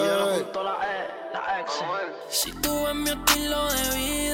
si 2.30 2.52
tú 2.60 2.84
ves 2.84 2.94
mi 2.94 3.10
estilo 3.10 3.68
de 3.72 3.96
vida, 3.96 4.27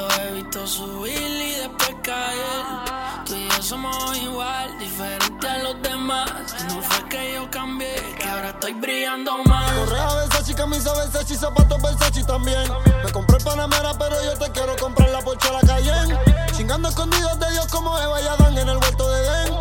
lo 0.00 0.22
he 0.22 0.32
visto 0.32 0.66
subir 0.66 1.12
y 1.14 1.54
después 1.56 1.94
caer. 2.02 3.24
Tú 3.26 3.34
y 3.34 3.48
yo 3.48 3.62
somos 3.62 4.16
igual, 4.16 4.78
diferente 4.78 5.46
a 5.46 5.58
los 5.58 5.82
demás. 5.82 6.30
No 6.68 6.82
fue 6.82 7.08
que 7.08 7.34
yo 7.34 7.50
cambié, 7.50 7.94
que 8.18 8.28
ahora 8.28 8.50
estoy 8.50 8.72
brillando 8.74 9.32
más. 9.44 9.70
Correa 9.72 10.14
Versace, 10.14 10.54
camisa 10.54 10.92
Versace, 10.94 11.36
zapatos 11.36 11.82
Versace 11.82 12.24
también. 12.24 12.64
Me 13.04 13.12
compré 13.12 13.36
el 13.36 13.44
Panamera, 13.44 13.92
pero 13.98 14.16
yo 14.24 14.32
te 14.38 14.50
quiero 14.52 14.74
comprar 14.76 15.10
la 15.10 15.20
Porsche 15.20 15.52
la 15.52 15.60
Cayenne. 15.60 16.18
Chingando 16.56 16.88
escondidos 16.88 17.38
de 17.38 17.50
Dios 17.52 17.66
como 17.68 17.98
Eva 17.98 18.20
y 18.20 18.26
Adán 18.26 18.56
en 18.56 18.68
el 18.68 18.76
huerto 18.78 19.10
de 19.10 19.26
Edén. 19.26 19.54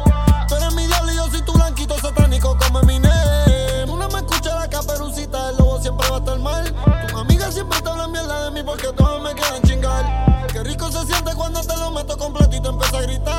Tú 0.48 0.56
eres 0.56 0.74
mi 0.74 0.88
diablo 0.88 1.12
y 1.12 1.16
yo 1.16 1.30
soy 1.30 1.42
tu 1.42 1.54
blanquito 1.54 1.98
satánico 2.00 2.58
como 2.58 2.80
Eminem. 2.80 3.86
Tú 3.86 3.98
no 3.98 4.08
me 4.08 4.20
escuchas 4.20 4.56
la 4.56 4.70
caperucita, 4.70 5.50
el 5.50 5.58
lobo 5.58 5.82
siempre 5.82 6.10
va 6.10 6.16
a 6.16 6.20
estar 6.20 6.40
mal. 6.40 6.89
Amigas 7.20 7.54
siempre 7.54 7.82
te 7.82 7.90
hablan 7.90 8.14
mierda 8.14 8.46
de 8.46 8.52
mí 8.52 8.64
porque 8.64 8.88
todos 8.96 9.22
me 9.22 9.34
quieren 9.34 9.62
chingar. 9.64 10.48
Qué 10.54 10.64
rico 10.64 10.90
se 10.90 11.06
siente 11.06 11.36
cuando 11.36 11.60
te 11.60 11.76
lo 11.76 11.92
meto 11.92 12.18
completo 12.18 12.56
y 12.56 12.62
te 12.62 12.70
empieza 12.70 12.98
a 12.98 13.02
gritar. 13.02 13.39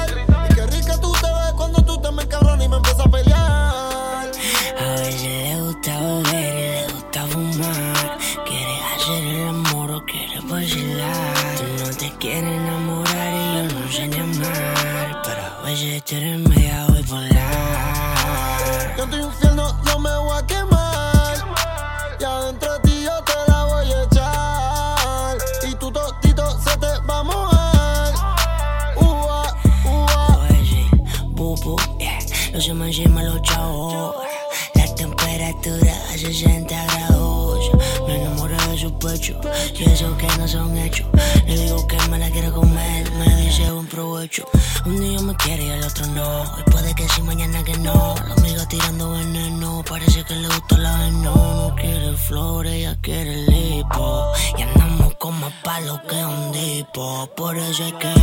Eso 39.84 40.16
que 40.16 40.26
no 40.38 40.46
son 40.46 40.76
hechos. 40.76 41.06
Le 41.46 41.56
digo 41.56 41.86
que 41.86 41.96
me 42.08 42.18
la 42.18 42.30
quiero 42.30 42.52
comer. 42.52 43.10
Me 43.12 43.36
dice 43.36 43.70
buen 43.70 43.86
provecho. 43.86 44.44
Un 44.86 45.00
día 45.00 45.20
me 45.20 45.34
quiere 45.36 45.64
y 45.64 45.70
el 45.70 45.82
otro 45.82 46.06
no. 46.08 46.44
Y 46.58 46.70
puede 46.70 46.94
que 46.94 47.08
sí, 47.08 47.22
mañana 47.22 47.62
que 47.64 47.76
no. 47.78 48.14
La 48.26 48.34
amiga 48.34 48.66
tirando 48.68 49.12
veneno. 49.12 49.82
Parece 49.88 50.24
que 50.24 50.34
le 50.34 50.48
gusta 50.48 50.78
la 50.78 50.96
veneno. 50.98 51.34
No 51.34 51.74
quiere 51.76 52.12
flores, 52.14 52.72
ella 52.72 52.96
quiere 53.00 53.36
lipo. 53.46 54.32
Y 54.58 54.62
andamos 54.62 55.14
con 55.14 55.38
más 55.40 55.52
palos 55.64 56.00
que 56.08 56.24
un 56.24 56.52
dipo. 56.52 57.28
Por 57.36 57.56
eso 57.56 57.84
es 57.84 57.92
que. 57.94 58.14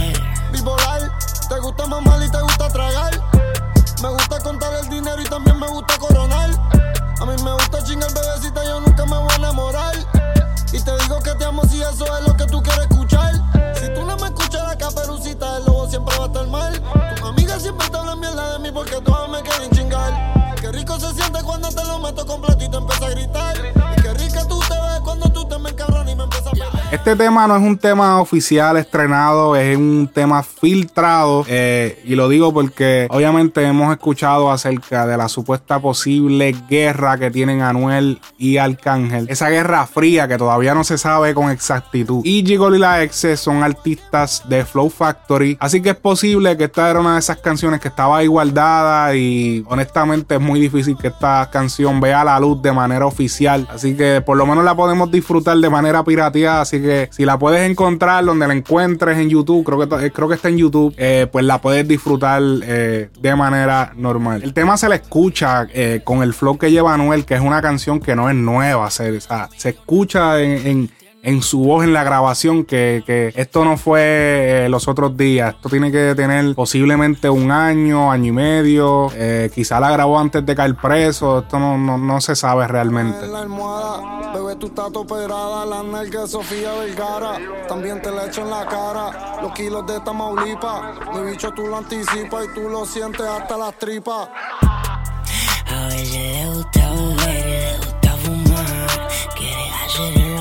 Bipolar, 0.52 1.12
te 1.50 1.60
gusta 1.60 1.86
mamar 1.88 2.22
y 2.24 2.32
te 2.32 2.42
gusta 2.42 2.68
tragar. 2.70 3.14
Me 4.02 4.10
gusta 4.10 4.40
contar 4.42 4.74
el 4.84 4.90
dinero 4.90 5.22
y 5.22 5.26
también 5.26 5.60
me 5.60 5.68
gusta 5.68 5.98
coronar. 5.98 6.52
A 7.20 7.26
mí 7.26 7.34
me 7.44 7.52
gusta 7.54 7.84
chingar 7.84 8.14
bebecita, 8.14 8.64
yo 8.64 8.80
nunca 8.80 9.06
me 9.06 9.18
voy 9.18 9.28
a 9.32 9.36
enamorar. 9.38 9.97
Este 27.08 27.24
tema 27.24 27.48
no 27.48 27.56
es 27.56 27.64
un 27.64 27.78
tema 27.78 28.20
oficial 28.20 28.76
estrenado, 28.76 29.56
es 29.56 29.78
un 29.78 30.10
tema 30.14 30.44
filtrado. 30.44 31.46
eh, 31.48 32.04
y 32.04 32.16
lo 32.16 32.28
digo 32.28 32.54
porque 32.54 33.08
obviamente 33.10 33.64
hemos 33.64 33.94
escuchado 33.94 34.52
acerca 34.52 35.08
de 35.08 35.16
la 35.16 35.30
supuesta 35.30 35.80
posible 35.80 36.54
guerra 36.70 37.18
que 37.18 37.32
tienen 37.32 37.62
Anuel 37.62 38.20
y 38.38 38.58
Arcángel. 38.58 39.26
Esa 39.30 39.48
guerra 39.48 39.88
fría 39.88 40.28
que 40.28 40.38
todavía 40.38 40.74
no 40.74 40.84
se 40.84 40.98
sabe 40.98 41.34
con 41.34 41.50
exactitud. 41.50 42.20
Y 42.26 42.46
Gigol 42.46 42.76
y 42.76 42.80
la 42.80 43.02
Exe 43.02 43.38
son 43.38 43.64
artistas 43.64 44.44
de 44.50 44.66
Flow 44.66 44.90
Factory. 44.90 45.56
Así 45.62 45.82
que 45.82 45.92
es 45.92 45.96
posible 45.96 46.58
que 46.58 46.66
esta 46.66 46.90
era 46.90 47.00
una 47.00 47.14
de 47.14 47.20
esas 47.20 47.38
canciones 47.38 47.80
que 47.80 47.88
estaba 47.88 48.18
ahí 48.18 48.28
guardada. 48.28 49.16
Y 49.16 49.64
honestamente 49.70 50.36
es 50.36 50.42
muy 50.42 50.60
difícil 50.60 50.98
que 50.98 51.08
esta 51.08 51.50
canción 51.50 52.02
vea 52.02 52.26
la 52.26 52.38
luz 52.38 52.62
de 52.62 52.74
manera 52.74 53.06
oficial. 53.06 53.66
Así 53.72 53.96
que 53.96 54.20
por 54.20 54.36
lo 54.36 54.46
menos 54.46 54.66
la 54.66 54.76
podemos 54.76 55.10
disfrutar 55.10 55.56
de 55.56 55.70
manera 55.70 56.04
pirateada. 56.04 56.60
Así 56.60 56.82
que 56.82 56.97
si 57.12 57.26
la 57.26 57.38
puedes 57.38 57.70
encontrar 57.70 58.26
donde 58.26 58.48
la 58.48 58.54
encuentres 58.54 59.18
en 59.18 59.30
YouTube, 59.30 59.64
creo 59.66 59.78
que, 59.88 60.06
eh, 60.06 60.12
creo 60.12 60.28
que 60.28 60.36
está 60.36 60.50
en 60.50 60.58
YouTube, 60.58 60.94
eh, 60.98 61.28
pues 61.32 61.46
la 61.46 61.60
puedes 61.60 61.88
disfrutar 61.88 62.42
eh, 62.64 63.10
de 63.20 63.36
manera 63.36 63.94
normal. 63.96 64.42
El 64.44 64.54
tema 64.54 64.78
se 64.78 64.90
le 64.90 64.96
escucha 64.96 65.68
con 66.04 66.24
el 66.24 66.34
flow 66.34 66.58
que 66.58 66.72
lleva 66.72 66.94
Anuel, 66.94 67.26
que 67.26 67.36
es 67.36 67.42
una 67.42 67.62
canción 67.62 68.00
que 68.00 68.16
no 68.16 68.30
es 68.30 68.36
nueva. 68.36 68.90
Se, 68.90 69.20
se 69.22 69.70
escucha 69.70 70.40
en- 70.42 70.90
en 71.24 71.42
su 71.42 71.60
voz 71.60 71.84
en 71.84 71.94
la 71.94 72.04
grabación 72.04 72.64
que, 72.64 73.04
que 73.06 73.34
esto 73.36 73.66
no 73.66 73.78
fue 73.78 74.66
eh, 74.66 74.70
los 74.70 74.88
otros 74.88 75.18
días. 75.18 75.56
Esto 75.56 75.70
tiene 75.70 75.92
que 75.92 76.14
tener 76.16 76.56
posiblemente 76.56 77.30
un 77.30 77.52
año, 77.52 78.12
año 78.12 78.26
y 78.26 78.32
medio. 78.32 79.10
Eh, 79.14 79.52
quizá 79.54 79.80
la 79.80 79.92
grabó 79.92 80.20
antes 80.20 80.46
de 80.46 80.56
caer 80.56 80.76
preso. 80.76 81.40
Esto 81.40 81.60
no, 81.60 81.78
no, 81.78 81.98
no 81.98 82.22
se 82.22 82.36
sabe 82.36 82.68
realmente. 82.68 83.26
En 83.26 83.34
la 83.34 83.40
almohada, 83.40 84.32
bebé, 84.34 84.56
tú 84.56 84.68
estás 84.68 84.92
operada. 84.94 85.66
La 85.66 85.84
nalga 85.84 86.22
de 86.22 86.28
Sofía 86.28 86.74
Vergara. 86.74 87.38
También 87.68 88.02
te 88.02 88.12
la 88.12 88.28
echo 88.28 88.42
en 88.42 88.50
la 88.50 88.66
cara. 88.66 89.42
Los 89.42 89.52
kilos 89.54 89.86
de 89.88 90.00
Tamaulipas. 90.02 90.82
Mi 91.14 91.32
bicho 91.32 91.52
tú 91.52 91.68
lo 91.68 91.78
anticipas 91.78 92.46
y 92.46 92.54
tú 92.54 92.70
lo 92.70 92.86
sientes 92.86 93.26
hasta 93.26 93.58
las 93.58 93.78
tripas. 93.78 94.30
A 95.70 95.88
veces 95.88 96.14
le 96.14 96.50
gusta 96.54 96.92
beber 96.92 97.46
le 97.46 97.78
gusta 97.78 98.12
fumar. 98.24 99.10
Quiere 99.36 99.70
hacer 99.86 100.18
el 100.18 100.37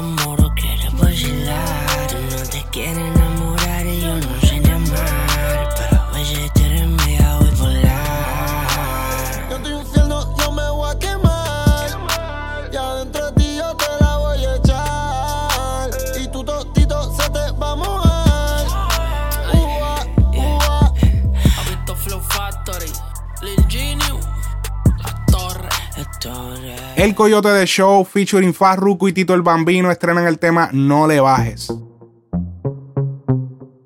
El 26.97 27.15
Coyote 27.15 27.51
de 27.51 27.67
Show 27.67 28.07
featuring 28.07 28.55
Farruko 28.55 29.07
y 29.07 29.13
Tito 29.13 29.35
el 29.35 29.43
Bambino 29.43 29.91
estrenan 29.91 30.27
el 30.27 30.39
tema 30.39 30.71
No 30.73 31.07
le 31.07 31.21
bajes. 31.21 31.71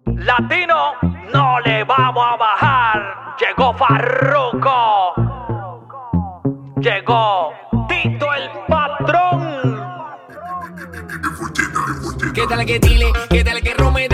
Latino, 0.06 0.92
no 1.34 1.58
le 1.58 1.82
vamos 1.82 2.24
a 2.24 2.36
bajar. 2.36 3.36
Llegó 3.40 3.74
Farruko. 3.74 5.14
Llegó 6.76 7.52
Tito 7.88 8.32
el 8.32 8.48
patrón. 8.68 9.80
¿Qué 12.32 12.46
tal 12.46 12.64
que 12.64 12.78
dile? 12.78 13.12
¿Qué 13.28 13.42
tal 13.42 13.60
que 13.60 13.74
Rome? 13.74 14.08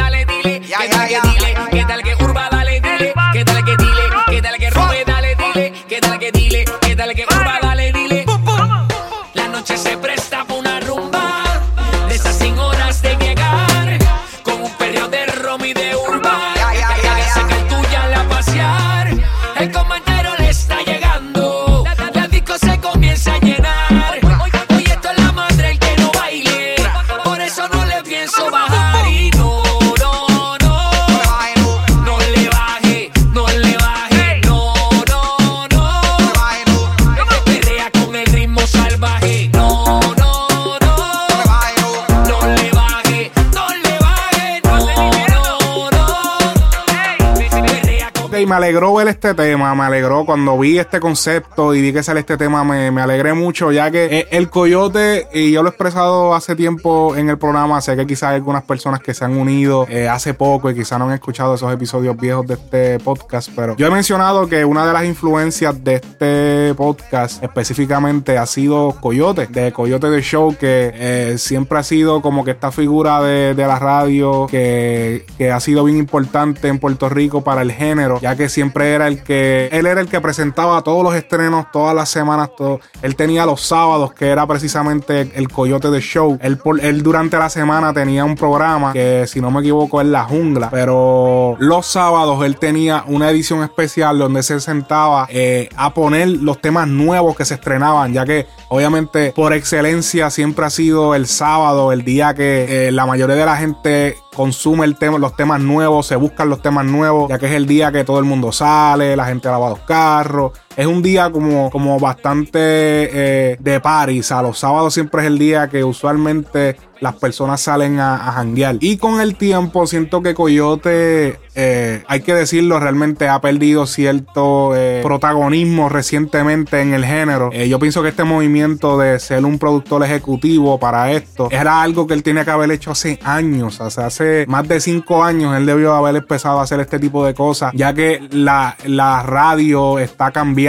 Me 48.47 48.55
alegró 48.55 48.95
ver 48.95 49.09
este 49.09 49.35
tema, 49.35 49.75
me 49.75 49.85
alegró 49.85 50.25
cuando 50.25 50.59
vi 50.59 50.79
este 50.79 51.01
concepto 51.01 51.75
y 51.75 51.83
vi 51.83 51.93
que 51.93 52.03
sale 52.03 52.21
este 52.21 52.37
tema, 52.37 52.65
me, 52.65 52.91
me 52.91 53.03
alegré 53.03 53.35
mucho, 53.35 53.73
ya 53.73 53.91
que 53.91 54.05
eh, 54.07 54.29
el 54.31 54.49
coyote, 54.49 55.27
y 55.33 55.51
yo 55.51 55.63
lo 55.63 55.69
he 55.69 55.71
expresado 55.71 56.35
hace 56.35 56.55
tiempo 56.55 57.17
en 57.17 57.29
el 57.29 57.39
programa, 57.39 57.81
sé 57.81 57.97
que 57.97 58.07
quizás 58.07 58.31
hay 58.31 58.37
algunas 58.37 58.63
personas 58.63 59.01
que 59.01 59.15
se 59.15 59.25
han 59.25 59.37
unido 59.37 59.87
eh, 59.89 60.09
hace 60.09 60.35
poco 60.35 60.71
y 60.71 60.75
quizás 60.75 60.99
no 60.99 61.07
han 61.07 61.15
escuchado 61.15 61.55
esos 61.55 61.73
episodios 61.73 62.17
viejos 62.17 62.47
de 62.47 62.55
este 62.55 62.99
podcast, 63.01 63.51
pero 63.57 63.77
yo 63.77 63.87
he 63.87 63.91
mencionado 63.91 64.47
que 64.49 64.65
una 64.65 64.87
de 64.87 64.93
las 64.93 65.05
influencias 65.05 65.83
de 65.83 65.97
este 65.97 66.75
podcast 66.75 67.43
específicamente 67.43 68.39
ha 68.39 68.47
sido 68.47 68.97
Coyote, 69.01 69.47
de 69.49 69.73
Coyote 69.73 70.09
de 70.09 70.23
Show, 70.23 70.57
que 70.57 70.93
eh, 70.95 71.39
siempre 71.39 71.79
ha 71.79 71.83
sido 71.83 72.23
como 72.23 72.45
que 72.45 72.53
esta 72.53 72.71
figura 72.71 73.21
de, 73.23 73.55
de 73.55 73.67
la 73.67 73.79
radio 73.79 74.47
que, 74.47 75.25
que 75.37 75.51
ha 75.51 75.61
sido 75.61 75.85
bien 75.85 75.99
importante 75.99 76.69
en 76.69 76.79
Puerto 76.79 77.09
Rico 77.09 77.43
para 77.43 77.63
el 77.63 77.73
género, 77.73 78.21
ya 78.21 78.36
que 78.37 78.49
siempre 78.49 78.93
era 78.93 79.09
el 79.09 79.23
que, 79.23 79.69
él 79.73 79.87
era 79.87 80.01
el 80.01 80.09
que 80.09 80.21
presentaba 80.21 80.83
todos 80.83 81.03
los 81.03 81.15
estrenos 81.15 81.67
todas 81.73 81.95
las 81.95 82.09
semanas, 82.09 82.51
todo. 82.57 82.81
él 83.03 83.17
tenía 83.17 83.47
los 83.47 83.61
sábados, 83.61 84.13
que 84.13 84.29
era 84.29 84.47
precisamente 84.47 85.33
el 85.35 85.49
Coyote 85.49 85.91
de 85.91 86.01
Show, 86.01 86.39
él, 86.41 86.61
él 86.81 87.03
durante 87.03 87.39
la 87.39 87.49
semana 87.49 87.93
tenía 87.93 88.25
un 88.25 88.35
programa 88.35 88.93
que 88.93 89.27
si 89.27 89.41
no 89.41 89.51
me 89.51 89.61
equivoco 89.61 90.01
es 90.01 90.07
La 90.07 90.25
Jungla, 90.25 90.71
pero 90.71 91.57
los 91.59 91.87
sábados 91.87 92.45
él 92.45 92.57
tenía 92.59 93.05
una 93.07 93.31
edición 93.31 93.63
especial 93.63 94.19
donde 94.19 94.43
se 94.43 94.61
sentaba 94.61 95.27
eh, 95.31 95.69
a 95.77 95.95
poner 95.95 96.29
los 96.29 96.61
temas 96.61 96.89
nuevos 96.89 97.37
que 97.37 97.45
se 97.45 97.55
estrenaban, 97.55 98.13
ya 98.13 98.25
que 98.25 98.47
obviamente 98.69 99.33
por 99.33 99.53
excelencia 99.53 100.31
siempre 100.31 100.67
ha 100.67 100.71
sido 100.71 101.15
el 101.15 101.27
sábado, 101.27 101.93
el 101.93 102.05
día 102.05 102.35
que 102.35 102.89
eh, 102.89 102.93
la 102.93 103.07
mayoría 103.07 103.37
de 103.37 103.47
la 103.47 103.57
gente 103.57 104.17
consume 104.37 104.85
el 104.85 104.97
tema, 104.97 105.17
los 105.17 105.35
temas 105.35 105.63
nuevos, 105.63 106.07
se 106.07 106.15
buscan 106.15 106.51
los 106.51 106.61
temas 106.61 106.85
nuevos, 106.85 107.31
ya 107.31 107.39
que 107.39 107.47
es 107.47 107.53
el 107.53 107.67
día 107.67 107.91
que 107.91 108.05
todo 108.05 108.19
el 108.19 108.27
mundo 108.27 108.53
sale, 108.53 109.17
la 109.17 109.25
gente 109.25 109.49
lava 109.49 109.71
los 109.71 109.79
carros. 109.81 110.53
Es 110.77 110.87
un 110.87 111.03
día 111.03 111.31
como, 111.31 111.71
como 111.71 111.99
bastante 111.99 112.59
eh, 112.61 113.57
de 113.59 113.81
paris. 113.81 114.31
A 114.31 114.43
los 114.43 114.59
sábados 114.59 114.93
siempre 114.93 115.23
es 115.23 115.29
el 115.29 115.39
día 115.39 115.69
que 115.69 115.83
usualmente 115.83 116.77
las 117.01 117.15
personas 117.17 117.61
salen 117.61 117.99
a, 118.01 118.15
a 118.29 118.33
janguear. 118.33 118.77
Y 118.81 118.97
con 118.97 119.21
el 119.21 119.37
tiempo 119.37 119.87
siento 119.87 120.23
que 120.23 120.35
Coyote, 120.35 121.39
eh, 121.55 122.03
hay 122.07 122.21
que 122.21 122.35
decirlo, 122.35 122.81
realmente 122.81 123.29
ha 123.29 123.41
perdido 123.41 123.87
cierto 123.87 124.75
eh, 124.75 125.01
protagonismo 125.03 125.89
recientemente 125.89 126.81
en 126.81 126.95
el 126.95 127.05
género. 127.05 127.53
Yo 127.53 127.79
pienso 127.79 128.03
que 128.03 128.09
este 128.09 128.25
movimiento 128.25 128.99
de 128.99 129.19
ser 129.19 129.45
un 129.45 129.59
productor 129.59 130.05
ejecutivo 130.05 130.79
para 130.79 131.13
esto 131.13 131.49
era 131.51 131.83
algo 131.83 132.07
que 132.07 132.15
él 132.15 132.23
tenía 132.23 132.45
que 132.45 132.51
haber 132.51 132.71
hecho 132.71 132.91
hace 132.93 133.19
años. 133.25 133.81
O 133.81 133.91
sea, 133.91 134.07
hace 134.07 134.47
más 134.49 134.67
de 134.69 134.81
cinco 134.81 135.23
años 135.23 135.57
él 135.57 135.67
debió 135.67 135.95
haber 135.95 136.17
empezado 136.17 136.61
a 136.61 136.63
hacer 136.63 136.81
este 136.81 136.99
tipo 136.99 137.25
de 137.27 137.35
cosas, 137.35 137.73
ya 137.75 137.93
que 137.93 138.27
la, 138.31 138.77
la 138.85 139.23
radio 139.23 139.99
está 139.99 140.31
cambiando, 140.31 140.66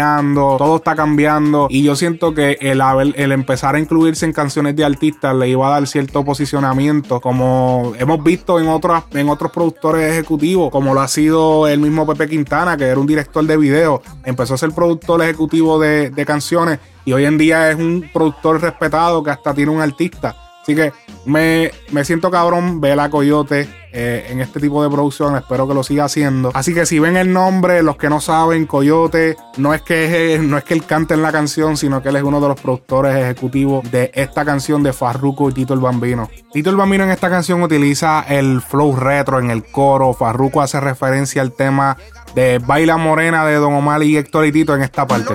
todo 0.57 0.77
está 0.77 0.95
cambiando. 0.95 1.67
Y 1.69 1.83
yo 1.83 1.95
siento 1.95 2.33
que 2.33 2.57
el, 2.61 2.81
el 3.15 3.31
empezar 3.31 3.75
a 3.75 3.79
incluirse 3.79 4.25
en 4.25 4.33
canciones 4.33 4.75
de 4.75 4.85
artistas 4.85 5.35
le 5.35 5.49
iba 5.49 5.67
a 5.67 5.71
dar 5.71 5.87
cierto 5.87 6.23
posicionamiento, 6.23 7.19
como 7.19 7.93
hemos 7.99 8.23
visto 8.23 8.59
en 8.59 8.67
otros, 8.67 9.03
en 9.11 9.29
otros 9.29 9.51
productores 9.51 10.11
ejecutivos, 10.11 10.71
como 10.71 10.93
lo 10.93 11.01
ha 11.01 11.07
sido 11.07 11.67
el 11.67 11.79
mismo 11.79 12.05
Pepe 12.05 12.29
Quintana, 12.29 12.77
que 12.77 12.85
era 12.85 12.99
un 12.99 13.07
director 13.07 13.45
de 13.45 13.57
video, 13.57 14.01
empezó 14.23 14.53
a 14.53 14.57
ser 14.57 14.71
productor 14.71 15.21
ejecutivo 15.21 15.79
de, 15.79 16.09
de 16.09 16.25
canciones 16.25 16.79
y 17.05 17.13
hoy 17.13 17.25
en 17.25 17.37
día 17.37 17.71
es 17.71 17.77
un 17.77 18.09
productor 18.13 18.61
respetado 18.61 19.23
que 19.23 19.31
hasta 19.31 19.53
tiene 19.53 19.71
un 19.71 19.81
artista. 19.81 20.46
Así 20.67 20.75
que 20.75 20.91
me, 21.23 21.71
me 21.91 22.03
siento 22.03 22.29
cabrón 22.29 22.81
ver 22.81 22.99
a 22.99 23.09
Coyote 23.09 23.69
eh, 23.93 24.27
en 24.29 24.41
este 24.41 24.59
tipo 24.59 24.83
de 24.83 24.89
producción. 24.89 25.37
Espero 25.37 25.65
que 25.65 25.73
lo 25.73 25.81
siga 25.81 26.03
haciendo. 26.03 26.51
Así 26.53 26.73
que 26.73 26.85
si 26.85 26.99
ven 26.99 27.15
el 27.15 27.31
nombre, 27.31 27.81
los 27.83 27.95
que 27.95 28.09
no 28.09 28.19
saben, 28.19 28.65
Coyote, 28.65 29.37
no 29.55 29.73
es 29.73 29.81
que, 29.81 30.37
no 30.43 30.57
es 30.57 30.65
que 30.65 30.73
él 30.73 30.85
cante 30.85 31.13
en 31.13 31.21
la 31.21 31.31
canción, 31.31 31.77
sino 31.77 32.03
que 32.03 32.09
él 32.09 32.17
es 32.17 32.23
uno 32.23 32.41
de 32.41 32.49
los 32.49 32.59
productores 32.59 33.15
ejecutivos 33.15 33.89
de 33.89 34.11
esta 34.13 34.43
canción 34.43 34.83
de 34.83 34.91
Farruko 34.91 35.49
y 35.49 35.53
Tito 35.53 35.73
el 35.73 35.79
Bambino. 35.79 36.29
Tito 36.51 36.69
el 36.69 36.75
Bambino 36.75 37.05
en 37.05 37.11
esta 37.11 37.29
canción 37.29 37.63
utiliza 37.63 38.25
el 38.27 38.59
flow 38.59 38.93
retro 38.97 39.39
en 39.39 39.49
el 39.49 39.63
coro. 39.63 40.13
Farruko 40.13 40.61
hace 40.61 40.81
referencia 40.81 41.41
al 41.41 41.53
tema 41.53 41.95
de 42.35 42.59
Baila 42.59 42.97
Morena 42.97 43.45
de 43.45 43.55
Don 43.55 43.73
Omar 43.73 44.03
y 44.03 44.17
Héctor 44.17 44.45
y 44.47 44.51
Tito 44.51 44.75
en 44.75 44.81
esta 44.81 45.07
parte. 45.07 45.33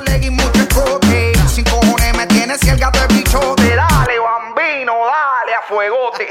Fuegote. 5.82 6.28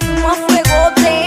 Fumo 0.00 0.28
a 0.28 0.34
fuegote. 0.34 1.26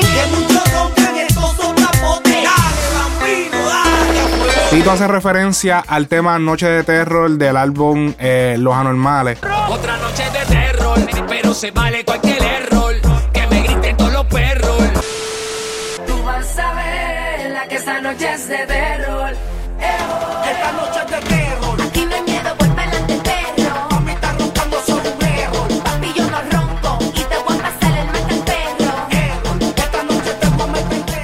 Tito 4.69 4.91
hace 4.91 5.07
referencia 5.07 5.83
al 5.85 6.07
tema 6.07 6.39
Noche 6.39 6.67
de 6.67 6.83
Terror 6.83 7.29
del 7.31 7.57
álbum 7.57 8.13
eh, 8.17 8.55
Los 8.57 8.73
Anormales. 8.73 9.39
Otra 9.67 9.97
noche 9.97 10.23
de 10.31 10.45
terror, 10.45 10.97
pero 11.27 11.53
se 11.53 11.71
vale 11.71 12.05
cualquier 12.05 12.41
error. 12.41 12.93
Que 13.33 13.47
me 13.47 13.61
griten 13.63 13.97
todos 13.97 14.13
los 14.13 14.25
perros. 14.27 14.77
Tú 16.07 16.23
vas 16.23 16.57
a 16.57 16.73
ver 16.73 17.51
la 17.51 17.67
que 17.67 17.75
esa 17.75 17.99
noche 17.99 18.33
es 18.33 18.47
de 18.47 18.65
terror. 18.65 19.31
Esta 19.81 20.71
noche 20.71 20.99
es 21.05 21.11
de 21.11 21.27
terror. 21.27 21.40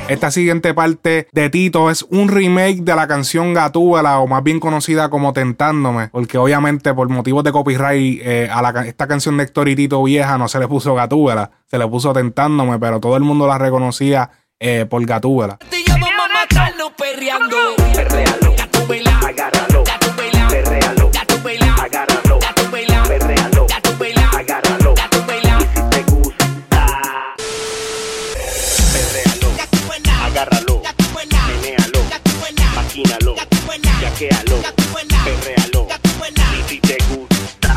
Esta 0.10 0.32
siguiente 0.32 0.74
parte 0.74 1.28
de 1.34 1.50
Tito 1.50 1.92
es 1.92 2.04
un 2.04 2.30
remake 2.30 2.82
de 2.82 2.96
la 2.96 3.08
canción 3.08 3.54
Gatúbela, 3.54 4.20
o 4.20 4.28
más 4.28 4.42
bien 4.42 4.60
conocida 4.60 5.10
como 5.10 5.34
Tentándome, 5.34 6.08
porque 6.10 6.38
obviamente 6.38 6.94
por 6.94 7.10
motivos 7.10 7.44
de 7.44 7.52
copyright 7.52 8.22
eh, 8.24 8.50
a 8.50 8.62
la 8.62 8.88
esta 8.88 9.08
canción 9.08 9.36
de 9.36 9.44
Héctor 9.44 9.68
y 9.68 9.76
Tito 9.76 10.02
vieja 10.04 10.38
no 10.38 10.48
se 10.48 10.60
le 10.60 10.68
puso 10.68 10.96
Gatúbela, 10.96 11.52
se 11.66 11.78
le 11.78 11.88
puso 11.88 12.14
Tentándome, 12.14 12.80
pero 12.80 13.00
todo 13.02 13.18
el 13.18 13.24
mundo 13.24 13.48
la 13.48 13.58
reconocía 13.58 14.32
eh, 14.60 14.86
por 14.90 15.06
Gatúbela. 15.06 15.58
Te 15.58 15.84
perreando. 16.98 18.47
Yaquéalo. 34.20 34.56
Perrealo. 35.24 35.88
Y 36.58 36.70
si 36.70 36.80
te 36.80 36.98
gusta. 37.08 37.76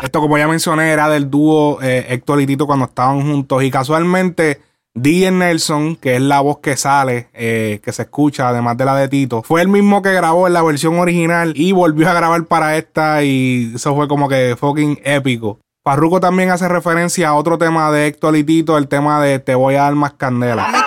Esto, 0.00 0.20
como 0.20 0.38
ya 0.38 0.46
mencioné, 0.46 0.92
era 0.92 1.08
del 1.08 1.28
dúo 1.28 1.80
eh, 1.82 2.06
Héctor 2.10 2.40
y 2.40 2.46
Tito 2.46 2.66
cuando 2.66 2.84
estaban 2.84 3.20
juntos. 3.22 3.64
Y 3.64 3.70
casualmente, 3.70 4.60
DJ 4.94 5.32
Nelson, 5.32 5.96
que 5.96 6.14
es 6.16 6.22
la 6.22 6.40
voz 6.40 6.58
que 6.58 6.76
sale, 6.76 7.30
eh, 7.34 7.80
que 7.82 7.90
se 7.90 8.02
escucha, 8.02 8.48
además 8.48 8.76
de 8.76 8.84
la 8.84 8.94
de 8.94 9.08
Tito, 9.08 9.42
fue 9.42 9.60
el 9.60 9.66
mismo 9.66 10.02
que 10.02 10.12
grabó 10.12 10.46
en 10.46 10.52
la 10.52 10.62
versión 10.62 11.00
original 11.00 11.52
y 11.56 11.72
volvió 11.72 12.08
a 12.08 12.14
grabar 12.14 12.44
para 12.44 12.76
esta. 12.76 13.24
Y 13.24 13.72
eso 13.74 13.96
fue 13.96 14.06
como 14.06 14.28
que 14.28 14.54
fucking 14.56 15.00
épico. 15.02 15.58
Farruko 15.82 16.20
también 16.20 16.50
hace 16.50 16.68
referencia 16.68 17.30
a 17.30 17.34
otro 17.34 17.58
tema 17.58 17.90
de 17.90 18.06
Héctor 18.06 18.36
y 18.36 18.44
Tito, 18.44 18.78
el 18.78 18.86
tema 18.86 19.20
de 19.20 19.40
Te 19.40 19.56
voy 19.56 19.74
a 19.74 19.82
dar 19.82 19.96
más 19.96 20.12
candela. 20.12 20.84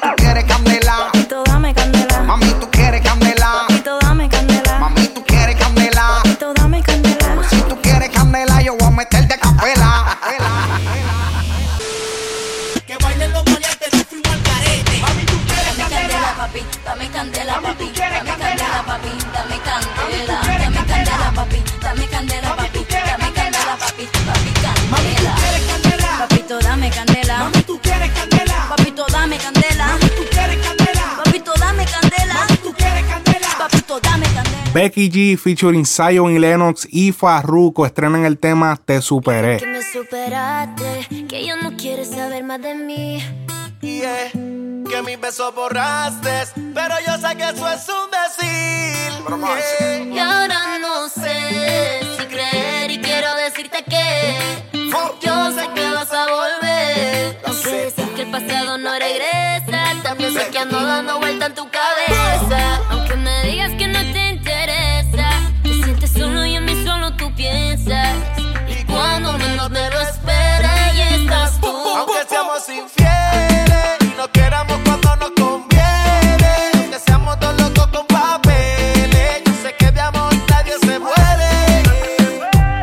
Becky 34.77 35.09
G 35.09 35.39
featuring 35.39 35.87
Zion 35.87 36.31
y 36.31 36.37
Lennox 36.37 36.87
y 36.91 37.11
Farruko 37.11 37.87
estrenan 37.87 38.25
el 38.25 38.37
tema 38.37 38.77
Te 38.77 39.01
Superé. 39.01 39.57
Que 39.57 39.65
me 39.65 39.81
superaste, 39.81 41.07
que 41.27 41.43
ya 41.43 41.55
no 41.55 41.75
quieres 41.75 42.11
saber 42.11 42.43
más 42.43 42.61
de 42.61 42.75
mí. 42.75 43.23
Yeah, 43.81 44.29
que 44.31 45.01
mis 45.03 45.19
besos 45.19 45.55
borraste, 45.55 46.43
pero 46.75 46.93
yo 47.07 47.17
sé 47.17 47.35
que 47.37 47.45
eso 47.45 47.67
es 47.67 47.89
un 47.89 48.11
decir. 48.11 49.13
Y 50.13 50.19
ahora 50.19 50.77
no 50.79 51.09
sé 51.09 52.01
si 52.19 52.25
creer 52.27 52.91
y 52.91 52.99
quiero 52.99 53.33
decirte 53.33 53.83
que 53.83 54.35
yo 55.23 55.51
sé 55.53 55.69
que 55.73 55.89
vas 55.89 56.13
a 56.13 56.27
volver. 56.27 57.41
No 57.47 57.51
sé 57.51 57.85
decir 57.85 58.13
que 58.13 58.21
el 58.21 58.29
pasado 58.29 58.77
no 58.77 58.91
regresa, 58.91 60.03
también 60.03 60.33
sé 60.33 60.49
que 60.51 60.59
ando 60.59 60.79
dando 60.79 61.17
vuelta 61.17 61.47
en 61.47 61.55
tu 61.55 61.67
cabeza. 61.67 62.16
Infieles 72.69 73.97
y 74.01 74.17
no 74.17 74.29
queramos 74.31 74.77
cuando 74.83 75.15
nos 75.15 75.31
conviene. 75.31 76.71
Aunque 76.75 76.99
seamos 76.99 77.39
dos 77.39 77.57
locos 77.61 77.87
con 77.87 78.05
papeles. 78.07 79.41
Yo 79.45 79.53
sé 79.61 79.73
que 79.77 79.91
de 79.91 80.01
amor 80.01 80.33
nadie 80.49 80.73
se 80.81 80.99
muere. 80.99 81.83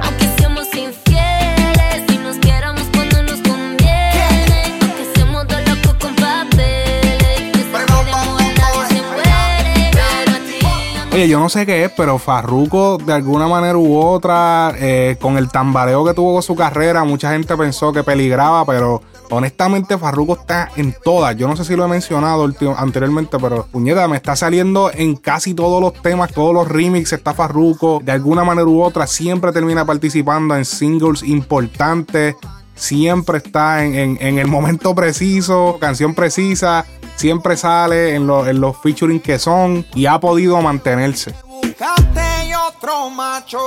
Aunque 0.03 0.29
seamos 0.39 0.67
infieles 0.75 2.03
y 2.09 2.19
nos 2.19 2.39
queramos 2.39 2.85
cuando 2.95 3.23
nos 3.25 3.41
conviene. 3.43 4.79
Aunque 4.81 5.05
seamos 5.15 5.47
dos 5.49 5.61
locos 5.69 5.95
con 6.01 6.15
papeles. 6.17 7.53
Que 7.53 7.65
de 7.69 8.13
amor 8.13 8.43
nadie 8.57 8.87
se 8.89 9.03
muere. 9.03 9.91
Pero 9.93 10.31
a 10.31 10.39
ti 10.39 10.59
yo 10.95 11.05
no 11.05 11.15
Oye, 11.15 11.29
yo 11.29 11.41
no 11.41 11.49
sé 11.51 11.67
qué 11.67 11.85
es, 11.85 11.93
pero 11.95 12.19
Farruko 12.19 12.97
de 12.99 13.13
alguna 13.13 13.49
manera 13.49 13.77
u 13.77 13.99
otra, 13.99 14.73
eh, 14.79 15.17
con 15.21 15.37
el 15.37 15.51
tambareo 15.51 16.05
que 16.05 16.15
tuvo 16.15 16.33
con 16.33 16.43
su 16.43 16.57
carrera, 16.57 17.05
mucha 17.05 17.33
gente 17.33 17.55
pensó 17.57 17.93
que 17.93 18.03
peligraba, 18.03 18.65
pero 18.65 19.03
honestamente 19.31 19.97
Farruko 19.99 20.35
está 20.35 20.71
en 20.77 20.95
todas. 21.05 21.37
Yo 21.37 21.49
no 21.49 21.57
sé 21.57 21.65
si 21.65 21.75
lo 21.77 21.85
he 21.85 21.89
mencionado 21.89 22.49
anteriormente, 22.77 23.39
pero 23.41 23.67
puñeta, 23.67 24.07
me 24.09 24.17
está 24.17 24.37
saliendo 24.37 24.91
en 24.93 25.17
casi 25.17 25.55
todos 25.55 25.81
los 25.81 25.95
temas, 26.03 26.33
todos 26.33 26.55
los 26.55 26.69
remixes 26.69 27.19
está 27.19 27.35
Farruko. 27.35 28.01
De 28.03 28.13
alguna 28.13 28.45
manera 28.45 28.67
u 28.67 28.83
otra, 28.83 29.07
siempre 29.07 29.53
termina 29.53 29.85
participando 29.85 30.57
en 30.57 30.65
singles 30.65 31.23
importantes. 31.23 32.37
Siempre 32.77 33.39
está 33.39 33.85
en, 33.85 33.95
en- 33.95 34.19
en 34.21 34.39
el 34.39 34.49
momento 34.49 34.95
preciso, 34.95 35.77
canción 35.81 36.15
precisa. 36.15 36.85
Siempre 37.17 37.57
sale 37.57 38.17
en, 38.17 38.27
lo- 38.27 38.47
en 38.49 38.61
los 38.61 38.77
featuring 38.83 39.21
que 39.21 39.39
son 39.39 39.87
y 39.95 40.07
ha 40.07 40.19
podido 40.19 40.61
mantenerse. 40.61 41.33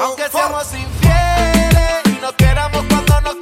Aunque 0.02 0.24
seamos 0.30 0.66
infieles 0.74 2.02
y 2.18 2.22
nos 2.22 2.34
queramos 2.34 2.84
cuando 2.90 3.22
nos 3.22 3.36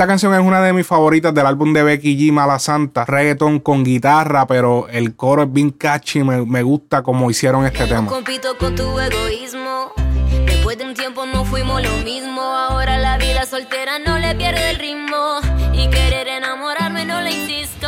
Esta 0.00 0.06
canción 0.06 0.32
es 0.32 0.40
una 0.40 0.62
de 0.62 0.72
mis 0.72 0.86
favoritas 0.86 1.34
del 1.34 1.44
álbum 1.44 1.74
de 1.74 1.82
Becky 1.82 2.16
G, 2.16 2.32
Mala 2.32 2.58
Santa. 2.58 3.04
Reggaeton 3.04 3.60
con 3.60 3.84
guitarra, 3.84 4.46
pero 4.46 4.88
el 4.88 5.14
coro 5.14 5.42
es 5.42 5.52
bien 5.52 5.72
catchy. 5.72 6.24
Me, 6.24 6.46
me 6.46 6.62
gusta 6.62 7.02
como 7.02 7.30
hicieron 7.30 7.66
este 7.66 7.86
tema. 7.86 8.06
compito 8.06 8.56
con 8.56 8.74
tu 8.74 8.98
egoísmo. 8.98 10.09
Después 10.70 10.86
de 10.86 10.92
un 10.92 10.94
tiempo 10.94 11.26
no 11.26 11.44
fuimos 11.44 11.82
lo 11.82 11.96
mismo. 12.04 12.42
Ahora 12.42 12.96
la 12.96 13.18
vida 13.18 13.44
soltera 13.44 13.98
no 13.98 14.20
le 14.20 14.36
pierde 14.36 14.70
el 14.70 14.76
ritmo. 14.76 15.40
Y 15.72 15.90
querer 15.90 16.28
enamorarme 16.28 17.04
no 17.04 17.20
le 17.20 17.32
insisto. 17.32 17.79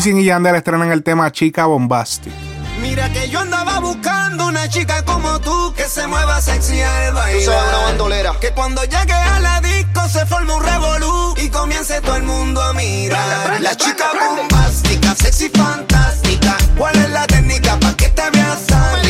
Wisin 0.00 0.18
y 0.18 0.24
Yandel 0.24 0.54
estrenan 0.54 0.90
el 0.92 1.02
tema 1.02 1.30
Chica 1.30 1.66
Bombastic. 1.66 2.32
Mira 2.80 3.10
que 3.10 3.28
yo 3.28 3.40
andaba 3.40 3.80
buscando 3.80 4.46
una 4.46 4.66
chica 4.66 5.04
como 5.04 5.38
tú 5.40 5.74
que 5.76 5.84
se 5.90 6.06
mueva 6.06 6.40
sexy 6.40 6.80
al 6.80 7.12
bailar. 7.12 7.44
Tú 7.44 7.68
una 7.68 7.78
bandolera. 7.84 8.32
Que 8.40 8.50
cuando 8.52 8.82
llegue 8.84 9.12
a 9.12 9.40
la 9.40 9.60
disco 9.60 10.08
se 10.08 10.24
forme 10.24 10.54
un 10.54 10.64
revolú 10.64 11.34
y 11.36 11.50
comience 11.50 12.00
todo 12.00 12.16
el 12.16 12.22
mundo 12.22 12.62
a 12.62 12.72
mirar. 12.72 13.60
La 13.60 13.76
chica 13.76 14.06
bombástica, 14.18 15.14
sexy 15.16 15.50
fantástica. 15.50 16.56
¿Cuál 16.78 16.96
es 16.96 17.10
la 17.10 17.26
técnica 17.26 17.78
pa' 17.78 17.94
que 17.94 18.08
te 18.08 18.30
veas 18.30 18.66
rica? 19.02 19.09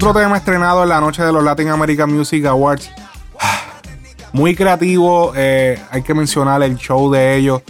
Otro 0.00 0.14
tema 0.14 0.38
estrenado 0.38 0.82
en 0.82 0.88
la 0.88 0.98
noche 0.98 1.22
de 1.22 1.30
los 1.30 1.44
Latin 1.44 1.68
American 1.68 2.10
Music 2.10 2.46
Awards. 2.46 2.90
Muy 4.32 4.56
creativo, 4.56 5.34
eh, 5.36 5.78
hay 5.90 6.00
que 6.00 6.14
mencionar 6.14 6.62
el 6.62 6.78
show 6.78 7.12
de 7.12 7.36
ellos. 7.36 7.60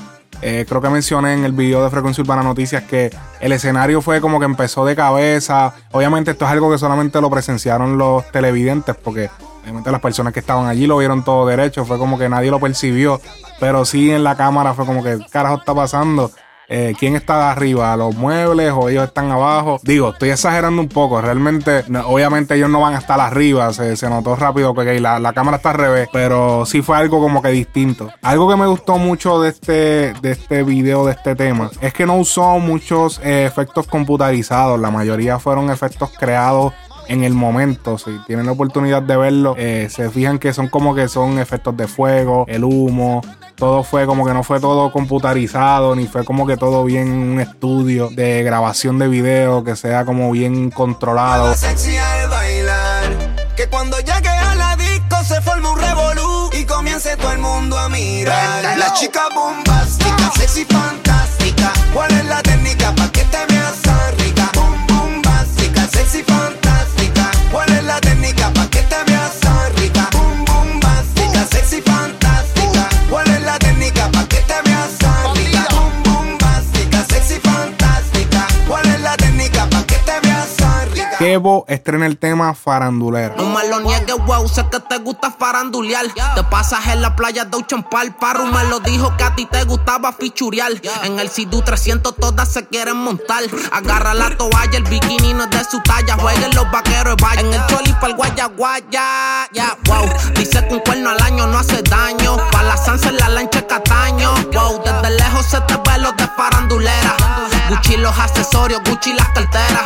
Eh, 0.40 0.64
creo 0.68 0.80
que 0.80 0.88
mencioné 0.90 1.34
en 1.34 1.44
el 1.44 1.50
video 1.50 1.82
de 1.82 1.90
Frecuencia 1.90 2.22
Urbana 2.22 2.44
Noticias 2.44 2.84
que 2.84 3.10
el 3.40 3.50
escenario 3.50 4.00
fue 4.00 4.20
como 4.20 4.38
que 4.38 4.44
empezó 4.44 4.84
de 4.84 4.94
cabeza. 4.94 5.74
Obviamente 5.90 6.30
esto 6.30 6.44
es 6.44 6.52
algo 6.52 6.70
que 6.70 6.78
solamente 6.78 7.20
lo 7.20 7.30
presenciaron 7.30 7.98
los 7.98 8.30
televidentes 8.30 8.94
porque 8.94 9.28
obviamente 9.62 9.90
las 9.90 10.00
personas 10.00 10.32
que 10.32 10.38
estaban 10.38 10.68
allí 10.68 10.86
lo 10.86 10.98
vieron 10.98 11.24
todo 11.24 11.48
derecho. 11.48 11.84
Fue 11.84 11.98
como 11.98 12.16
que 12.16 12.28
nadie 12.28 12.52
lo 12.52 12.60
percibió. 12.60 13.20
Pero 13.58 13.84
sí 13.84 14.12
en 14.12 14.22
la 14.22 14.36
cámara 14.36 14.72
fue 14.74 14.86
como 14.86 15.02
que 15.02 15.18
¿qué 15.18 15.26
carajo 15.32 15.56
está 15.56 15.74
pasando. 15.74 16.30
Eh, 16.72 16.94
¿Quién 16.96 17.16
está 17.16 17.50
arriba? 17.50 17.96
¿Los 17.96 18.14
muebles 18.14 18.72
o 18.72 18.88
ellos 18.88 19.04
están 19.04 19.32
abajo? 19.32 19.80
Digo, 19.82 20.10
estoy 20.10 20.30
exagerando 20.30 20.80
un 20.80 20.88
poco. 20.88 21.20
Realmente, 21.20 21.84
obviamente 22.04 22.54
ellos 22.54 22.70
no 22.70 22.80
van 22.80 22.94
a 22.94 22.98
estar 22.98 23.18
arriba. 23.18 23.72
Se, 23.72 24.08
notó 24.08 24.36
rápido 24.36 24.72
que 24.72 25.00
la, 25.00 25.18
la 25.18 25.32
cámara 25.32 25.56
está 25.56 25.70
al 25.70 25.78
revés. 25.78 26.08
Pero 26.12 26.64
sí 26.64 26.80
fue 26.80 26.96
algo 26.96 27.20
como 27.20 27.42
que 27.42 27.48
distinto. 27.48 28.12
Algo 28.22 28.48
que 28.48 28.56
me 28.56 28.66
gustó 28.66 28.98
mucho 28.98 29.40
de 29.40 29.48
este, 29.48 30.12
de 30.22 30.30
este 30.30 30.62
video, 30.62 31.06
de 31.06 31.12
este 31.12 31.34
tema, 31.34 31.70
es 31.80 31.92
que 31.92 32.06
no 32.06 32.16
usó 32.16 32.60
muchos 32.60 33.20
eh, 33.24 33.46
efectos 33.46 33.88
computarizados. 33.88 34.78
La 34.78 34.92
mayoría 34.92 35.40
fueron 35.40 35.70
efectos 35.70 36.12
creados 36.16 36.72
en 37.10 37.24
el 37.24 37.34
momento. 37.34 37.98
Si 37.98 38.10
tienen 38.26 38.46
la 38.46 38.52
oportunidad 38.52 39.02
de 39.02 39.16
verlo, 39.16 39.54
eh, 39.58 39.88
se 39.90 40.08
fijan 40.10 40.38
que 40.38 40.52
son 40.54 40.68
como 40.68 40.94
que 40.94 41.08
son 41.08 41.38
efectos 41.38 41.76
de 41.76 41.88
fuego, 41.88 42.44
el 42.48 42.64
humo. 42.64 43.20
Todo 43.56 43.82
fue 43.82 44.06
como 44.06 44.24
que 44.24 44.32
no 44.32 44.42
fue 44.42 44.60
todo 44.60 44.90
computarizado, 44.90 45.94
ni 45.94 46.06
fue 46.06 46.24
como 46.24 46.46
que 46.46 46.56
todo 46.56 46.84
bien 46.84 47.08
en 47.08 47.32
un 47.32 47.40
estudio 47.40 48.08
de 48.10 48.42
grabación 48.42 48.98
de 48.98 49.08
video 49.08 49.64
que 49.64 49.76
sea 49.76 50.06
como 50.06 50.30
bien 50.30 50.70
controlado. 50.70 51.52
sexy 51.54 51.96
al 51.96 52.30
bailar. 52.30 53.02
Que 53.56 53.66
cuando 53.66 53.98
llegue 53.98 54.28
a 54.28 54.54
la 54.54 54.76
disco 54.76 55.16
se 55.24 55.42
forme 55.42 55.68
un 55.68 55.78
revolú 55.78 56.50
y 56.58 56.64
comience 56.64 57.16
todo 57.16 57.32
el 57.32 57.40
mundo 57.40 57.76
a 57.76 57.88
mirar. 57.90 58.78
La 58.78 58.94
chica 58.94 59.22
bombástica, 59.34 60.30
sexy 60.36 60.64
fantástica. 60.64 61.72
¿Cuál 61.92 62.12
es 62.12 62.24
la 62.26 62.40
técnica 62.40 62.94
pa' 62.94 63.10
que 63.12 63.24
te 63.24 63.46
veas 63.52 63.89
Estrena 81.68 82.06
el 82.06 82.18
tema 82.18 82.52
Farandulera. 82.54 83.34
No 83.36 83.48
me 83.48 83.66
lo 83.68 83.80
niegues, 83.80 84.14
wow, 84.26 84.46
sé 84.46 84.66
que 84.70 84.78
te 84.80 84.98
gusta 84.98 85.30
farandulear. 85.30 86.06
Te 86.34 86.42
pasas 86.44 86.86
en 86.88 87.00
la 87.00 87.16
playa 87.16 87.44
de 87.44 87.56
Uchampal. 87.56 88.14
Parru 88.16 88.44
me 88.46 88.64
lo 88.64 88.80
dijo 88.80 89.16
que 89.16 89.24
a 89.24 89.34
ti 89.34 89.46
te 89.46 89.64
gustaba 89.64 90.12
fichurial. 90.12 90.80
En 91.04 91.18
el 91.18 91.30
Sidu 91.30 91.62
300 91.62 92.14
todas 92.16 92.52
se 92.52 92.66
quieren 92.66 92.98
montar. 92.98 93.42
Agarra 93.72 94.12
la 94.12 94.36
toalla, 94.36 94.76
el 94.76 94.84
bikini 94.84 95.32
no 95.32 95.44
es 95.44 95.50
de 95.50 95.64
su 95.64 95.80
talla. 95.80 96.16
Jueguen 96.18 96.54
los 96.54 96.70
vaqueros, 96.70 97.16
vaya. 97.22 97.40
En 97.40 97.52
el 97.54 97.66
choli 97.66 97.92
pa'l 97.94 98.14
guaya 98.14 98.46
guaya. 98.46 99.48
Ya, 99.52 99.76
wow. 99.84 100.06
Dice 100.34 100.66
que 100.68 100.74
un 100.74 100.80
cuerno 100.80 101.10
al 101.10 101.22
año 101.22 101.46
no 101.46 101.58
hace 101.58 101.82
daño. 101.82 102.36
Pa' 102.52 102.62
la 102.64 102.76
sansa 102.76 103.08
en 103.08 103.16
la 103.16 103.28
lancha 103.30 103.66
Cataño. 103.66 104.34
Wow, 104.52 104.82
desde 104.84 105.10
lejos 105.16 105.46
se 105.46 105.60
te 105.62 105.76
ve 105.76 105.98
los 105.98 106.14
de 106.16 106.26
farandulera. 106.36 107.16
Gucci 107.70 107.96
los 107.96 108.18
accesorios, 108.18 108.82
Gucci 108.84 109.12
las 109.14 109.28
carteras. 109.28 109.82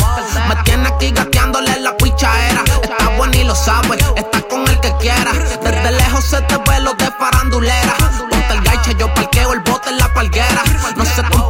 Me 0.49 0.57
tiene 0.65 0.89
aquí 0.89 1.13
gateándole 1.55 1.81
la 1.81 1.97
pichaera. 1.97 2.65
Está 2.83 3.09
bueno 3.17 3.35
y 3.37 3.45
lo 3.45 3.55
sabe, 3.55 3.99
está 4.17 4.43
con 4.43 4.67
el 4.69 4.81
que 4.81 4.93
quiera. 4.99 5.33
Desde 5.33 5.91
lejos 5.93 6.25
se 6.25 6.41
te 6.43 6.57
ve 6.57 6.81
los 6.81 6.97
de 6.97 7.11
farandulera. 7.19 7.95
Ponte 8.31 8.53
el 8.53 8.61
gaiche, 8.63 8.95
yo 8.99 9.13
parqueo 9.15 9.53
el 9.53 9.61
bote 9.61 9.91
en 9.91 9.99
la 9.99 10.13
palguera. 10.13 10.63
No 10.97 11.04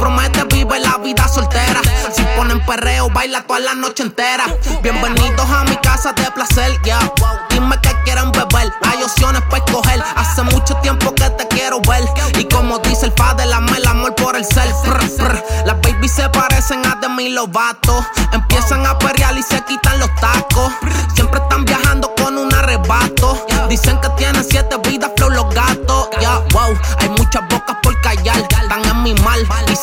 se 0.05 0.11
compromete, 0.11 0.43
vive 0.55 0.79
la 0.79 0.97
vida 0.97 1.27
soltera. 1.27 1.81
Si 2.13 2.21
ponen 2.37 2.63
perreo, 2.65 3.09
baila 3.09 3.41
toda 3.43 3.59
la 3.59 3.73
noche 3.73 4.03
entera. 4.03 4.45
Bienvenidos 4.83 5.49
a 5.49 5.63
mi 5.63 5.75
casa 5.77 6.13
de 6.13 6.29
placer, 6.31 6.79
ya. 6.83 6.99
Dime 7.49 7.79
que 7.81 7.89
quieren 8.03 8.31
beber, 8.31 8.71
hay 8.83 9.03
opciones 9.03 9.41
para 9.49 9.63
escoger. 9.65 10.03
Hace 10.15 10.43
mucho 10.43 10.75
tiempo 10.77 11.13
que 11.15 11.29
te 11.31 11.47
quiero 11.47 11.81
ver. 11.81 12.03
Y 12.37 12.45
como 12.45 12.79
dice 12.79 13.07
el 13.07 13.13
padre, 13.13 13.45
la 13.47 13.57
el 13.75 13.87
amor 13.87 14.13
por 14.15 14.35
el 14.35 14.45
self. 14.45 14.75
Las 15.65 15.81
babies 15.81 16.11
se 16.11 16.29
parecen 16.29 16.85
a 16.85 16.95
Demi 16.95 17.29
Lovato. 17.29 18.05
Empiezan 18.31 18.85
a 18.85 18.97
perrear 18.99 19.35
y 19.37 19.43
se 19.43 19.63
quitan 19.65 19.99
los 19.99 20.13
tacos. 20.15 20.71
Siempre 21.15 21.39
están 21.41 21.65
viajando 21.65 22.13
con 22.15 22.37
un 22.37 22.53
arrebato. 22.53 23.45
Dicen 23.69 23.99
que 24.01 24.09
tienen 24.09 24.43
siete 24.43 24.77
vidas, 24.87 25.11
flow 25.17 25.31
los 25.31 25.53
gatos. 25.55 26.09
Ya, 26.21 26.39
wow, 26.51 26.77
hay 26.99 27.09
muchas 27.09 27.41
bocas 27.49 27.75
en 29.49 29.75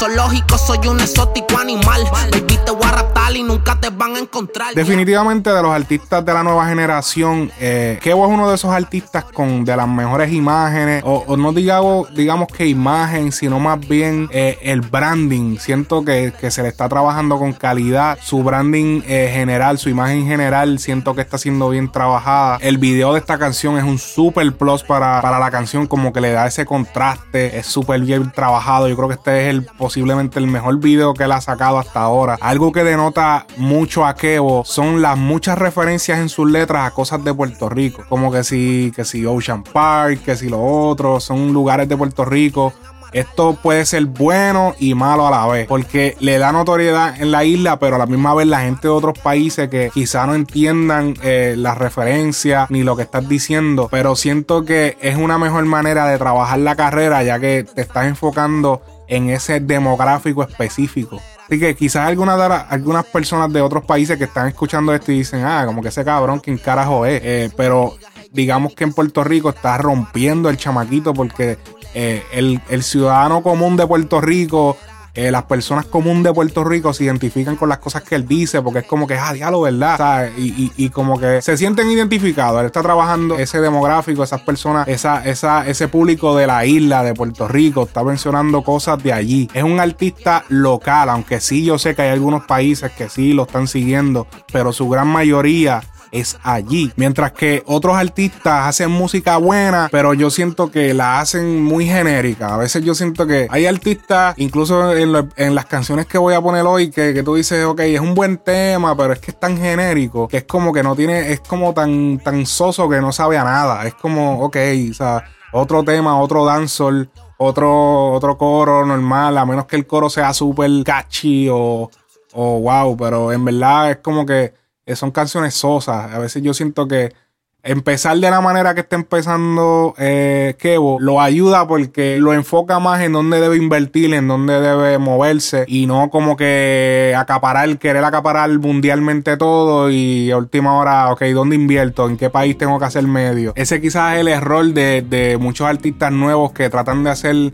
zoológico 0.00 0.56
soy 0.56 0.88
un 0.88 0.98
exótico 0.98 1.58
animal. 1.58 2.02
Baby, 2.10 2.58
te 2.64 2.70
voy 2.70 2.84
a 2.84 2.90
raptar 2.90 3.36
y 3.36 3.42
nunca 3.42 3.78
te 3.78 3.90
van 3.90 4.16
a 4.16 4.18
encontrar. 4.20 4.72
Definitivamente 4.74 5.50
de 5.50 5.62
los 5.62 5.70
artistas 5.72 6.24
de 6.24 6.32
la 6.32 6.42
nueva 6.42 6.66
generación, 6.66 7.52
eh, 7.60 7.98
Kevo 8.02 8.26
es 8.26 8.32
uno 8.32 8.48
de 8.48 8.54
esos 8.54 8.72
artistas 8.72 9.24
con 9.24 9.62
de 9.62 9.76
las 9.76 9.86
mejores 9.86 10.32
imágenes, 10.32 11.02
o, 11.04 11.24
o 11.26 11.36
no 11.36 11.52
digamos, 11.52 12.14
digamos 12.14 12.48
que 12.48 12.66
imagen, 12.66 13.30
sino 13.30 13.60
más 13.60 13.78
bien 13.78 14.30
eh, 14.32 14.58
el 14.62 14.80
branding. 14.80 15.58
Siento 15.58 16.02
que, 16.02 16.32
que 16.40 16.50
se 16.50 16.62
le 16.62 16.68
está 16.68 16.88
trabajando 16.88 17.38
con 17.38 17.52
calidad. 17.52 18.18
Su 18.22 18.42
branding 18.42 19.02
eh, 19.06 19.30
general, 19.34 19.78
su 19.78 19.90
imagen 19.90 20.26
general, 20.26 20.78
siento 20.78 21.14
que 21.14 21.20
está 21.20 21.36
siendo 21.36 21.68
bien 21.68 21.92
trabajada. 21.92 22.56
El 22.62 22.78
video 22.78 23.12
de 23.12 23.18
esta 23.18 23.38
canción 23.38 23.76
es 23.76 23.84
un 23.84 23.98
super 23.98 24.50
plus 24.56 24.82
para, 24.82 25.20
para 25.20 25.38
la 25.38 25.50
canción, 25.50 25.86
como 25.86 26.10
que 26.14 26.22
le 26.22 26.32
da 26.32 26.46
ese 26.46 26.64
contraste, 26.64 27.58
es 27.58 27.66
súper 27.66 28.00
bien 28.00 28.32
trabajado. 28.32 28.88
Yo 28.88 28.96
creo 28.96 29.08
que 29.08 29.14
este 29.16 29.42
es 29.42 29.50
el 29.50 29.66
posiblemente 29.90 30.38
el 30.38 30.46
mejor 30.46 30.78
video 30.78 31.14
que 31.14 31.24
él 31.24 31.32
ha 31.32 31.40
sacado 31.40 31.76
hasta 31.76 32.00
ahora. 32.00 32.38
Algo 32.40 32.70
que 32.70 32.84
denota 32.84 33.44
mucho 33.56 34.06
a 34.06 34.14
Kevo 34.14 34.62
son 34.64 35.02
las 35.02 35.18
muchas 35.18 35.58
referencias 35.58 36.20
en 36.20 36.28
sus 36.28 36.48
letras 36.48 36.86
a 36.86 36.94
cosas 36.94 37.24
de 37.24 37.34
Puerto 37.34 37.68
Rico, 37.68 38.04
como 38.08 38.30
que 38.30 38.44
si, 38.44 38.92
que 38.94 39.04
si 39.04 39.26
Ocean 39.26 39.64
Park, 39.64 40.22
que 40.24 40.36
si 40.36 40.48
lo 40.48 40.62
otro, 40.62 41.18
son 41.18 41.52
lugares 41.52 41.88
de 41.88 41.96
Puerto 41.96 42.24
Rico. 42.24 42.72
Esto 43.12 43.58
puede 43.60 43.84
ser 43.84 44.04
bueno 44.04 44.76
y 44.78 44.94
malo 44.94 45.26
a 45.26 45.32
la 45.32 45.44
vez, 45.48 45.66
porque 45.66 46.16
le 46.20 46.38
da 46.38 46.52
notoriedad 46.52 47.20
en 47.20 47.32
la 47.32 47.42
isla, 47.42 47.80
pero 47.80 47.96
a 47.96 47.98
la 47.98 48.06
misma 48.06 48.32
vez 48.34 48.46
la 48.46 48.60
gente 48.60 48.86
de 48.86 48.94
otros 48.94 49.18
países 49.18 49.68
que 49.68 49.90
quizá 49.92 50.24
no 50.24 50.36
entiendan 50.36 51.14
eh, 51.24 51.56
las 51.58 51.76
referencias 51.78 52.70
ni 52.70 52.84
lo 52.84 52.94
que 52.94 53.02
estás 53.02 53.28
diciendo, 53.28 53.88
pero 53.90 54.14
siento 54.14 54.64
que 54.64 54.96
es 55.00 55.16
una 55.16 55.36
mejor 55.38 55.64
manera 55.64 56.06
de 56.06 56.16
trabajar 56.18 56.60
la 56.60 56.76
carrera 56.76 57.24
ya 57.24 57.40
que 57.40 57.64
te 57.64 57.80
estás 57.80 58.06
enfocando 58.06 58.82
en 59.10 59.28
ese 59.28 59.60
demográfico 59.60 60.42
específico. 60.42 61.20
Así 61.44 61.58
que 61.58 61.74
quizás 61.74 62.06
algunas, 62.06 62.38
de 62.38 62.54
algunas 62.68 63.04
personas 63.04 63.52
de 63.52 63.60
otros 63.60 63.84
países 63.84 64.16
que 64.16 64.24
están 64.24 64.46
escuchando 64.46 64.94
esto 64.94 65.10
y 65.10 65.18
dicen, 65.18 65.44
ah, 65.44 65.64
como 65.66 65.82
que 65.82 65.88
ese 65.88 66.04
cabrón, 66.04 66.38
¿quién 66.38 66.56
carajo 66.58 67.04
es? 67.04 67.20
Eh, 67.24 67.50
pero 67.56 67.96
digamos 68.30 68.72
que 68.74 68.84
en 68.84 68.92
Puerto 68.92 69.24
Rico 69.24 69.50
está 69.50 69.76
rompiendo 69.76 70.48
el 70.48 70.56
chamaquito 70.56 71.12
porque 71.12 71.58
eh, 71.92 72.22
el, 72.32 72.60
el 72.68 72.84
ciudadano 72.84 73.42
común 73.42 73.76
de 73.76 73.84
Puerto 73.84 74.20
Rico, 74.20 74.76
eh, 75.14 75.30
las 75.30 75.44
personas 75.44 75.86
comunes 75.86 76.22
de 76.24 76.32
Puerto 76.32 76.62
Rico 76.64 76.92
se 76.92 77.04
identifican 77.04 77.56
con 77.56 77.68
las 77.68 77.78
cosas 77.78 78.02
que 78.02 78.14
él 78.14 78.26
dice 78.26 78.62
porque 78.62 78.80
es 78.80 78.86
como 78.86 79.06
que, 79.06 79.14
ah, 79.18 79.32
diálogo, 79.32 79.64
¿verdad? 79.64 80.30
Y- 80.38 80.72
y 80.76 80.88
como 80.90 81.18
que 81.18 81.42
se 81.42 81.56
sienten 81.56 81.90
identificados. 81.90 82.60
Él 82.60 82.66
está 82.66 82.82
trabajando 82.82 83.36
ese 83.38 83.60
demográfico, 83.60 84.22
esas 84.22 84.40
personas, 84.42 84.86
esa, 84.88 85.24
esa, 85.24 85.66
ese 85.66 85.88
público 85.88 86.36
de 86.36 86.46
la 86.46 86.64
isla 86.64 87.02
de 87.02 87.14
Puerto 87.14 87.48
Rico, 87.48 87.84
está 87.84 88.04
mencionando 88.04 88.62
cosas 88.62 89.02
de 89.02 89.12
allí. 89.12 89.48
Es 89.54 89.62
un 89.64 89.80
artista 89.80 90.44
local, 90.48 91.08
aunque 91.08 91.40
sí 91.40 91.64
yo 91.64 91.78
sé 91.78 91.94
que 91.94 92.02
hay 92.02 92.10
algunos 92.10 92.44
países 92.44 92.90
que 92.92 93.08
sí 93.08 93.32
lo 93.32 93.42
están 93.42 93.66
siguiendo, 93.68 94.26
pero 94.52 94.72
su 94.72 94.88
gran 94.88 95.08
mayoría 95.08 95.82
es 96.12 96.38
allí. 96.42 96.92
Mientras 96.96 97.32
que 97.32 97.62
otros 97.66 97.96
artistas 97.96 98.66
hacen 98.66 98.90
música 98.90 99.36
buena, 99.36 99.88
pero 99.90 100.14
yo 100.14 100.30
siento 100.30 100.70
que 100.70 100.94
la 100.94 101.20
hacen 101.20 101.62
muy 101.62 101.86
genérica. 101.86 102.54
A 102.54 102.56
veces 102.56 102.84
yo 102.84 102.94
siento 102.94 103.26
que 103.26 103.46
hay 103.50 103.66
artistas, 103.66 104.34
incluso 104.38 104.92
en, 104.94 105.54
las 105.54 105.66
canciones 105.66 106.06
que 106.06 106.18
voy 106.18 106.34
a 106.34 106.40
poner 106.40 106.64
hoy, 106.64 106.90
que, 106.90 107.14
que 107.14 107.22
tú 107.22 107.34
dices, 107.34 107.64
ok, 107.64 107.80
es 107.80 108.00
un 108.00 108.14
buen 108.14 108.38
tema, 108.38 108.96
pero 108.96 109.12
es 109.12 109.18
que 109.18 109.30
es 109.30 109.40
tan 109.40 109.56
genérico, 109.56 110.28
que 110.28 110.38
es 110.38 110.44
como 110.44 110.72
que 110.72 110.82
no 110.82 110.94
tiene, 110.96 111.32
es 111.32 111.40
como 111.40 111.74
tan, 111.74 112.18
tan 112.18 112.46
soso 112.46 112.88
que 112.88 113.00
no 113.00 113.12
sabe 113.12 113.38
a 113.38 113.44
nada. 113.44 113.86
Es 113.86 113.94
como, 113.94 114.40
ok, 114.40 114.56
o 114.90 114.94
sea, 114.94 115.24
otro 115.52 115.82
tema, 115.84 116.18
otro 116.20 116.44
dancehall. 116.44 117.10
Otro, 117.42 118.12
otro 118.12 118.36
coro 118.36 118.84
normal, 118.84 119.38
a 119.38 119.46
menos 119.46 119.64
que 119.64 119.74
el 119.74 119.86
coro 119.86 120.10
sea 120.10 120.34
súper 120.34 120.68
catchy 120.84 121.48
o, 121.48 121.90
o 122.34 122.60
wow, 122.60 122.94
pero 122.98 123.32
en 123.32 123.42
verdad 123.46 123.92
es 123.92 123.96
como 123.96 124.26
que 124.26 124.52
son 124.94 125.10
canciones 125.10 125.54
sosas. 125.54 126.12
A 126.12 126.18
veces 126.18 126.42
yo 126.42 126.54
siento 126.54 126.88
que 126.88 127.14
empezar 127.62 128.16
de 128.18 128.30
la 128.30 128.40
manera 128.40 128.74
que 128.74 128.80
está 128.80 128.96
empezando 128.96 129.94
eh, 129.98 130.54
Kevo 130.58 130.98
lo 131.00 131.20
ayuda 131.20 131.66
porque 131.66 132.18
lo 132.18 132.32
enfoca 132.32 132.78
más 132.78 133.02
en 133.02 133.12
dónde 133.12 133.40
debe 133.40 133.56
invertir, 133.56 134.14
en 134.14 134.28
dónde 134.28 134.60
debe 134.60 134.98
moverse 134.98 135.64
y 135.68 135.86
no 135.86 136.10
como 136.10 136.36
que 136.36 137.14
acaparar, 137.16 137.78
querer 137.78 138.04
acaparar 138.04 138.50
mundialmente 138.58 139.36
todo 139.36 139.90
y 139.90 140.30
a 140.30 140.38
última 140.38 140.78
hora, 140.78 141.12
ok, 141.12 141.22
¿dónde 141.34 141.56
invierto? 141.56 142.08
¿En 142.08 142.16
qué 142.16 142.30
país 142.30 142.56
tengo 142.56 142.78
que 142.78 142.84
hacer 142.84 143.04
medio? 143.06 143.52
Ese 143.56 143.80
quizás 143.80 144.14
es 144.14 144.20
el 144.20 144.28
error 144.28 144.66
de, 144.66 145.02
de 145.02 145.36
muchos 145.38 145.66
artistas 145.66 146.12
nuevos 146.12 146.52
que 146.52 146.70
tratan 146.70 147.04
de 147.04 147.10
hacer 147.10 147.52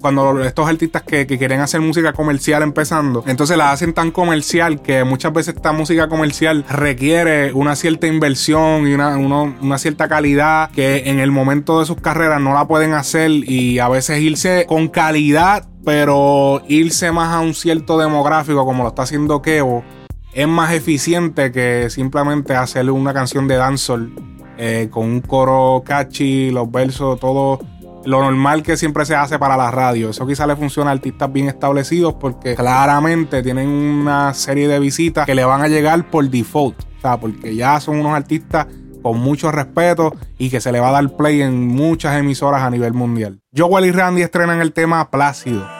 cuando 0.00 0.42
estos 0.42 0.68
artistas 0.68 1.02
que 1.02 1.26
quieren 1.26 1.60
hacer 1.60 1.80
música 1.80 2.12
comercial 2.12 2.62
empezando, 2.62 3.22
entonces 3.26 3.56
la 3.56 3.72
hacen 3.72 3.92
tan 3.92 4.10
comercial 4.10 4.80
que 4.80 5.04
muchas 5.04 5.32
veces 5.32 5.54
esta 5.56 5.72
música 5.72 6.08
comercial 6.08 6.64
requiere 6.68 7.52
una 7.52 7.76
cierta 7.76 8.06
inversión 8.06 8.88
y 8.88 8.94
una, 8.94 9.16
una 9.32 9.78
cierta 9.78 10.08
calidad 10.08 10.70
que 10.70 11.08
en 11.10 11.18
el 11.18 11.30
momento 11.30 11.80
de 11.80 11.86
sus 11.86 11.96
carreras 11.96 12.40
no 12.40 12.54
la 12.54 12.66
pueden 12.66 12.92
hacer 12.92 13.30
y 13.30 13.78
a 13.78 13.88
veces 13.88 14.20
irse 14.20 14.66
con 14.68 14.88
calidad, 14.88 15.66
pero 15.84 16.62
irse 16.68 17.12
más 17.12 17.34
a 17.34 17.40
un 17.40 17.54
cierto 17.54 17.98
demográfico 17.98 18.64
como 18.64 18.82
lo 18.82 18.90
está 18.90 19.02
haciendo 19.02 19.42
Kevo 19.42 19.84
es 20.32 20.46
más 20.46 20.72
eficiente 20.72 21.50
que 21.50 21.90
simplemente 21.90 22.54
hacerle 22.54 22.92
una 22.92 23.12
canción 23.12 23.48
de 23.48 23.56
dancehall 23.56 24.12
eh, 24.58 24.88
con 24.90 25.06
un 25.06 25.20
coro 25.20 25.82
catchy, 25.84 26.50
los 26.50 26.70
versos, 26.70 27.18
todo 27.18 27.60
lo 28.04 28.20
normal 28.22 28.62
que 28.62 28.76
siempre 28.76 29.04
se 29.04 29.14
hace 29.14 29.38
para 29.38 29.56
la 29.56 29.70
radio. 29.70 30.10
Eso 30.10 30.26
quizá 30.26 30.46
le 30.46 30.56
funciona 30.56 30.90
a 30.90 30.92
artistas 30.92 31.32
bien 31.32 31.48
establecidos 31.48 32.14
porque 32.14 32.54
claramente 32.54 33.42
tienen 33.42 33.68
una 33.68 34.32
serie 34.34 34.68
de 34.68 34.78
visitas 34.78 35.26
que 35.26 35.34
le 35.34 35.44
van 35.44 35.62
a 35.62 35.68
llegar 35.68 36.10
por 36.10 36.28
default. 36.28 36.80
O 36.98 37.00
sea, 37.00 37.18
porque 37.18 37.54
ya 37.54 37.80
son 37.80 38.00
unos 38.00 38.14
artistas 38.14 38.66
con 39.02 39.18
mucho 39.18 39.50
respeto 39.50 40.14
y 40.38 40.50
que 40.50 40.60
se 40.60 40.72
le 40.72 40.80
va 40.80 40.88
a 40.88 40.92
dar 40.92 41.16
play 41.16 41.42
en 41.42 41.66
muchas 41.66 42.18
emisoras 42.18 42.62
a 42.62 42.70
nivel 42.70 42.92
mundial. 42.94 43.40
Joel 43.56 43.86
y 43.86 43.92
Randy 43.92 44.22
estrenan 44.22 44.60
el 44.60 44.72
tema 44.72 45.10
Plácido. 45.10 45.79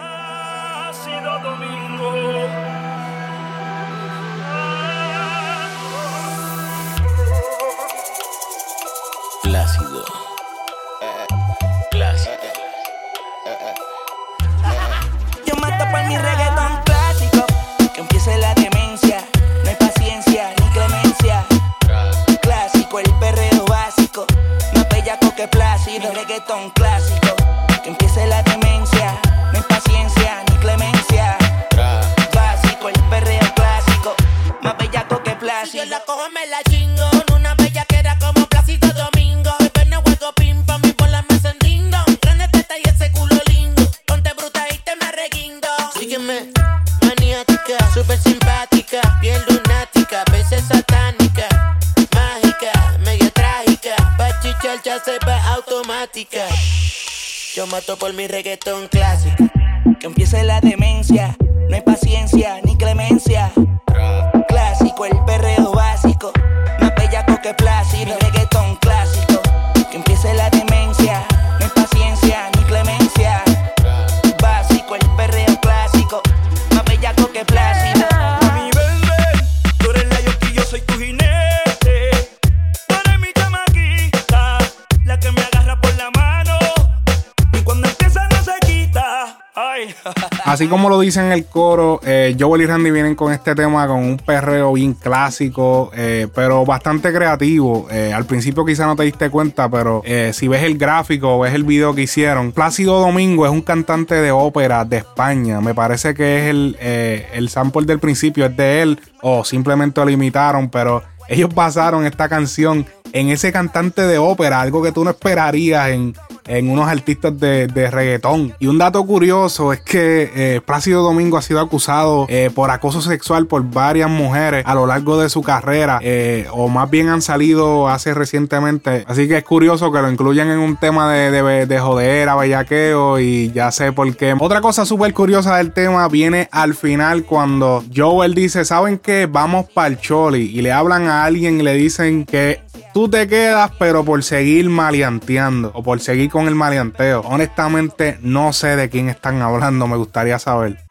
Así 90.60 90.68
como 90.68 90.90
lo 90.90 91.00
dice 91.00 91.20
en 91.20 91.32
el 91.32 91.46
coro, 91.46 92.00
eh, 92.04 92.36
Joel 92.38 92.60
y 92.60 92.66
Randy 92.66 92.90
vienen 92.90 93.14
con 93.14 93.32
este 93.32 93.54
tema 93.54 93.86
con 93.86 94.00
un 94.00 94.18
perreo 94.18 94.74
bien 94.74 94.92
clásico, 94.92 95.90
eh, 95.96 96.28
pero 96.34 96.66
bastante 96.66 97.14
creativo. 97.14 97.88
Eh, 97.90 98.12
al 98.12 98.26
principio 98.26 98.66
quizá 98.66 98.84
no 98.84 98.94
te 98.94 99.04
diste 99.04 99.30
cuenta, 99.30 99.70
pero 99.70 100.02
eh, 100.04 100.32
si 100.34 100.48
ves 100.48 100.62
el 100.64 100.76
gráfico 100.76 101.34
o 101.34 101.40
ves 101.40 101.54
el 101.54 101.64
video 101.64 101.94
que 101.94 102.02
hicieron, 102.02 102.52
Plácido 102.52 103.00
Domingo 103.00 103.46
es 103.46 103.52
un 103.52 103.62
cantante 103.62 104.16
de 104.16 104.32
ópera 104.32 104.84
de 104.84 104.98
España. 104.98 105.62
Me 105.62 105.74
parece 105.74 106.12
que 106.12 106.40
es 106.40 106.50
el, 106.50 106.76
el 106.78 107.48
sample 107.48 107.86
del 107.86 107.98
principio, 107.98 108.44
es 108.44 108.54
de 108.54 108.82
él, 108.82 109.00
o 109.22 109.46
simplemente 109.46 110.04
lo 110.04 110.10
imitaron, 110.10 110.68
pero 110.68 111.02
ellos 111.26 111.48
basaron 111.54 112.04
esta 112.04 112.28
canción 112.28 112.84
en 113.12 113.28
ese 113.28 113.52
cantante 113.52 114.02
de 114.02 114.18
ópera, 114.18 114.60
algo 114.60 114.82
que 114.82 114.92
tú 114.92 115.04
no 115.04 115.10
esperarías 115.10 115.90
en, 115.90 116.14
en 116.46 116.70
unos 116.70 116.88
artistas 116.88 117.38
de, 117.38 117.66
de 117.66 117.90
reggaetón. 117.90 118.54
Y 118.58 118.66
un 118.66 118.78
dato 118.78 119.04
curioso 119.04 119.72
es 119.72 119.80
que 119.80 120.30
eh, 120.34 120.60
Plácido 120.64 121.02
Domingo 121.02 121.36
ha 121.36 121.42
sido 121.42 121.60
acusado 121.60 122.26
eh, 122.28 122.50
por 122.54 122.70
acoso 122.70 123.00
sexual 123.00 123.46
por 123.46 123.62
varias 123.62 124.10
mujeres 124.10 124.64
a 124.66 124.74
lo 124.74 124.86
largo 124.86 125.20
de 125.20 125.28
su 125.28 125.42
carrera, 125.42 126.00
eh, 126.02 126.46
o 126.52 126.68
más 126.68 126.90
bien 126.90 127.08
han 127.08 127.22
salido 127.22 127.88
hace 127.88 128.14
recientemente. 128.14 129.04
Así 129.06 129.28
que 129.28 129.38
es 129.38 129.44
curioso 129.44 129.92
que 129.92 130.00
lo 130.00 130.10
incluyan 130.10 130.48
en 130.48 130.58
un 130.58 130.76
tema 130.76 131.12
de, 131.12 131.30
de, 131.30 131.66
de 131.66 131.78
jodera, 131.78 132.36
bellaqueo, 132.36 133.18
y 133.18 133.50
ya 133.52 133.70
sé 133.70 133.92
por 133.92 134.14
qué. 134.16 134.34
Otra 134.38 134.60
cosa 134.60 134.84
súper 134.84 135.12
curiosa 135.12 135.56
del 135.56 135.72
tema 135.72 136.08
viene 136.08 136.48
al 136.52 136.74
final 136.74 137.24
cuando 137.24 137.84
Joel 137.94 138.34
dice, 138.34 138.64
¿saben 138.64 138.98
qué? 138.98 139.26
Vamos 139.30 139.66
para 139.72 139.88
el 139.88 139.98
Choli. 139.98 140.50
Y 140.50 140.62
le 140.62 140.72
hablan 140.72 141.06
a 141.08 141.24
alguien 141.24 141.60
y 141.60 141.62
le 141.62 141.74
dicen 141.74 142.24
que 142.24 142.60
tú 142.92 143.08
te 143.08 143.26
quedas, 143.28 143.70
pero 143.78 144.04
por 144.04 144.22
seguir 144.22 144.68
maleanteando 144.68 145.70
o 145.74 145.82
por 145.82 146.00
seguir 146.00 146.30
con 146.30 146.48
el 146.48 146.54
maleanteo. 146.54 147.20
Honestamente, 147.20 148.18
no 148.22 148.52
sé 148.52 148.76
de 148.76 148.88
quién 148.88 149.08
están 149.08 149.42
hablando, 149.42 149.86
me 149.86 149.96
gustaría 149.96 150.38
saber. 150.38 150.89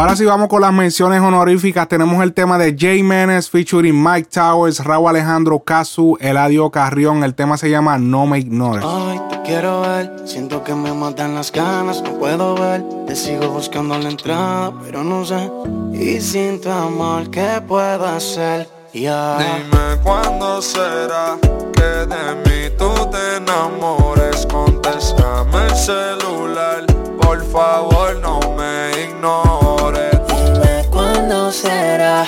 Ahora 0.00 0.16
sí 0.16 0.24
vamos 0.24 0.48
con 0.48 0.62
las 0.62 0.72
menciones 0.72 1.20
honoríficas. 1.20 1.86
Tenemos 1.86 2.22
el 2.22 2.32
tema 2.32 2.56
de 2.56 2.74
Jay 2.74 3.02
Menes 3.02 3.50
featuring 3.50 4.02
Mike 4.02 4.30
Towers, 4.32 4.82
Raúl 4.82 5.10
Alejandro 5.10 5.58
Casu, 5.60 6.16
Eladio 6.22 6.70
Carrión. 6.70 7.22
El 7.22 7.34
tema 7.34 7.58
se 7.58 7.68
llama 7.68 7.98
No 7.98 8.26
Me 8.26 8.38
Ignores. 8.38 8.82
Ay, 8.82 9.20
te 9.28 9.42
quiero 9.42 9.82
ver, 9.82 10.10
siento 10.24 10.64
que 10.64 10.74
me 10.74 10.94
matan 10.94 11.34
las 11.34 11.52
ganas, 11.52 12.00
no 12.00 12.18
puedo 12.18 12.54
ver. 12.54 12.82
Te 13.06 13.14
sigo 13.14 13.50
buscando 13.50 13.98
la 13.98 14.08
entrada, 14.08 14.72
pero 14.82 15.04
no 15.04 15.22
sé. 15.26 15.50
Y 15.92 16.18
sin 16.22 16.62
tu 16.62 16.70
amor, 16.70 17.30
¿qué 17.30 17.60
puedo 17.68 18.06
hacer? 18.06 18.70
Ya. 18.94 19.36
Dime 19.36 20.00
cuándo 20.02 20.62
será 20.62 21.36
que 21.74 21.82
de 21.82 22.34
mí 22.46 22.74
tú 22.78 22.90
te 23.10 23.36
enamores. 23.36 24.46
Contéstame 24.50 25.66
el 25.66 25.76
celular, 25.76 26.86
por 27.30 27.44
favor 27.44 28.16
no 28.16 28.40
me 28.56 29.04
ignores. 29.04 30.10
Dime 30.26 30.84
cuándo 30.90 31.52
será 31.52 32.26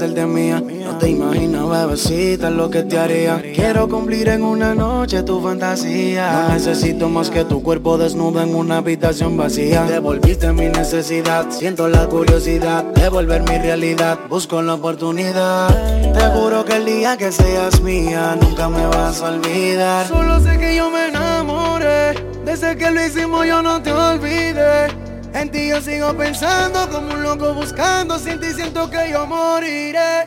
No 0.00 0.96
te 0.98 1.10
imaginas, 1.10 1.68
bebecita, 1.68 2.50
lo 2.50 2.70
que 2.70 2.84
te 2.84 2.96
haría. 2.96 3.42
Quiero 3.52 3.88
cumplir 3.88 4.28
en 4.28 4.44
una 4.44 4.72
noche 4.72 5.24
tu 5.24 5.40
fantasía. 5.40 6.30
No 6.30 6.54
necesito 6.54 7.08
más 7.08 7.30
que 7.30 7.44
tu 7.44 7.64
cuerpo 7.64 7.98
desnudo 7.98 8.40
en 8.40 8.54
una 8.54 8.76
habitación 8.76 9.36
vacía. 9.36 9.82
Devolviste 9.82 10.52
mi 10.52 10.66
necesidad, 10.66 11.46
siento 11.50 11.88
la 11.88 12.06
curiosidad 12.06 12.84
de 12.84 13.08
volver 13.08 13.42
mi 13.42 13.58
realidad. 13.58 14.20
Busco 14.28 14.62
la 14.62 14.74
oportunidad. 14.74 15.68
Te 16.12 16.26
juro 16.28 16.64
que 16.64 16.76
el 16.76 16.84
día 16.84 17.16
que 17.16 17.32
seas 17.32 17.80
mía, 17.80 18.36
nunca 18.40 18.68
me 18.68 18.86
vas 18.86 19.20
a 19.20 19.32
olvidar. 19.32 20.06
Solo 20.06 20.38
sé 20.38 20.58
que 20.58 20.76
yo 20.76 20.90
me 20.92 21.08
enamoré. 21.08 22.14
Desde 22.44 22.76
que 22.76 22.88
lo 22.92 23.04
hicimos, 23.04 23.44
yo 23.44 23.62
no 23.62 23.82
te 23.82 23.90
olvidé. 23.92 25.07
En 25.32 25.50
ti 25.50 25.68
yo 25.68 25.80
sigo 25.80 26.14
pensando 26.16 26.88
como 26.90 27.14
un 27.14 27.22
loco 27.22 27.54
buscando. 27.54 28.18
Sin 28.18 28.40
ti 28.40 28.52
siento 28.52 28.90
que 28.90 29.10
yo 29.10 29.26
moriré. 29.26 30.26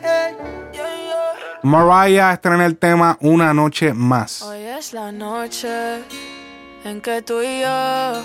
Mariah 1.62 2.32
estrena 2.32 2.66
el 2.66 2.76
tema 2.76 3.16
Una 3.20 3.54
Noche 3.54 3.94
Más. 3.94 4.42
Hoy 4.42 4.62
es 4.62 4.92
la 4.92 5.12
noche 5.12 6.02
en 6.84 7.00
que 7.00 7.22
tú 7.22 7.40
y 7.40 7.60
yo 7.60 8.22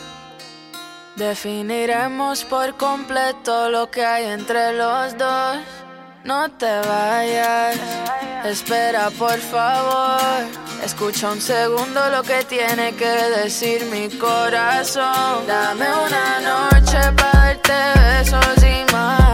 definiremos 1.18 2.44
por 2.46 2.76
completo 2.78 3.70
lo 3.70 3.92
que 3.92 4.04
hay 4.06 4.26
entre 4.26 4.74
los 4.74 5.18
dos. 5.18 5.58
No 6.28 6.50
te 6.50 6.66
vayas, 6.66 7.78
espera 8.44 9.10
por 9.12 9.40
favor. 9.40 10.20
Escucha 10.84 11.32
un 11.32 11.40
segundo 11.40 12.10
lo 12.10 12.22
que 12.22 12.44
tiene 12.44 12.94
que 12.96 13.08
decir 13.42 13.86
mi 13.86 14.10
corazón. 14.10 15.48
Dame 15.48 15.86
una 15.86 16.42
noche 16.42 17.00
para 17.16 17.32
darte 17.32 17.74
besos 17.96 18.62
y 18.62 18.92
más. 18.92 19.27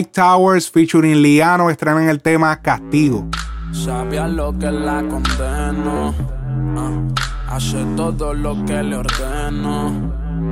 Mike 0.00 0.12
Towers 0.12 0.70
featuring 0.70 1.20
Liano 1.20 1.68
estrenan 1.68 2.08
el 2.08 2.22
tema 2.22 2.56
Castigo. 2.62 3.28
Sabía 3.70 4.26
lo 4.28 4.58
que 4.58 4.70
la 4.70 5.02
condeno. 5.02 6.14
ah, 6.74 7.54
hace 7.54 7.84
todo 7.96 8.32
lo 8.32 8.64
que 8.64 8.82
le 8.82 8.96
ordeno. 8.96 9.92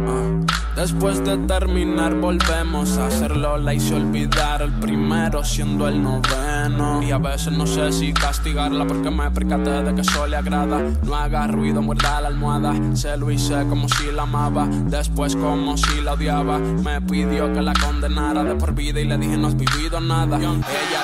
ah. 0.06 0.57
Después 0.78 1.24
de 1.24 1.36
terminar 1.38 2.14
volvemos 2.14 2.98
a 2.98 3.08
hacerlo, 3.08 3.58
la 3.58 3.74
hice 3.74 3.96
olvidar 3.96 4.62
el 4.62 4.70
primero 4.74 5.42
siendo 5.42 5.88
el 5.88 6.00
noveno. 6.00 7.02
Y 7.02 7.10
a 7.10 7.18
veces 7.18 7.52
no 7.52 7.66
sé 7.66 7.90
si 7.90 8.12
castigarla 8.12 8.86
porque 8.86 9.10
me 9.10 9.28
percaté 9.32 9.82
de 9.82 9.92
que 9.92 10.02
eso 10.02 10.24
le 10.28 10.36
agrada. 10.36 10.80
No 11.02 11.16
haga 11.16 11.48
ruido, 11.48 11.82
muerda 11.82 12.20
la 12.20 12.28
almohada, 12.28 12.74
se 12.94 13.16
lo 13.16 13.28
hice 13.28 13.66
como 13.68 13.88
si 13.88 14.12
la 14.12 14.22
amaba. 14.22 14.68
Después 14.68 15.34
como 15.34 15.76
si 15.76 16.00
la 16.00 16.12
odiaba, 16.12 16.60
me 16.60 17.00
pidió 17.00 17.52
que 17.52 17.60
la 17.60 17.72
condenara 17.72 18.44
de 18.44 18.54
por 18.54 18.72
vida 18.72 19.00
Y 19.00 19.04
le 19.04 19.18
dije 19.18 19.36
no 19.36 19.48
has 19.48 19.56
vivido 19.56 20.00
nada, 20.00 20.36
ella 20.38 20.62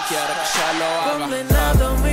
quiere 0.08 0.34
que 0.38 0.46
se 0.52 0.78
lo 0.78 1.24
haga 1.24 2.03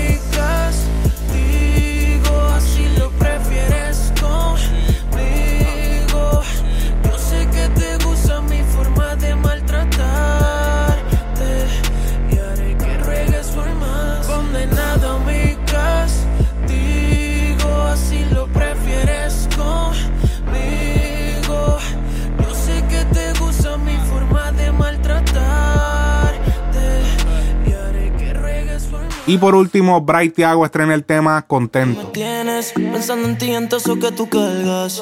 Y 29.31 29.37
por 29.37 29.55
último, 29.55 30.01
Bright 30.01 30.35
Thiago 30.35 30.65
estrena 30.65 30.93
el 30.93 31.05
tema 31.05 31.41
Contento. 31.43 32.07
tienes 32.07 32.73
pensando 32.73 33.29
en 33.29 33.37
ti 33.37 33.55
en 33.55 33.69
todo 33.69 33.79
eso 33.79 33.97
que 33.97 34.11
tú 34.11 34.27
cargas. 34.27 35.01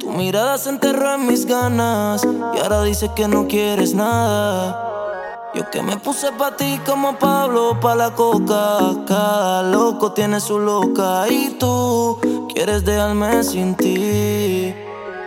Tu 0.00 0.10
mirada 0.10 0.58
se 0.58 0.70
enterró 0.70 1.14
en 1.14 1.28
mis 1.28 1.46
ganas 1.46 2.24
y 2.24 2.58
ahora 2.58 2.82
dices 2.82 3.08
que 3.14 3.28
no 3.28 3.46
quieres 3.46 3.94
nada. 3.94 5.52
Yo 5.54 5.70
que 5.70 5.80
me 5.80 5.96
puse 5.96 6.32
pa' 6.32 6.56
ti 6.56 6.80
como 6.84 7.20
Pablo 7.20 7.78
pa' 7.80 7.94
la 7.94 8.10
coca. 8.16 9.04
Cada 9.06 9.62
loco 9.62 10.10
tiene 10.10 10.40
su 10.40 10.58
loca 10.58 11.28
y 11.30 11.50
tú 11.60 12.18
quieres 12.52 12.84
dejarme 12.84 13.44
sin 13.44 13.76
ti. 13.76 14.74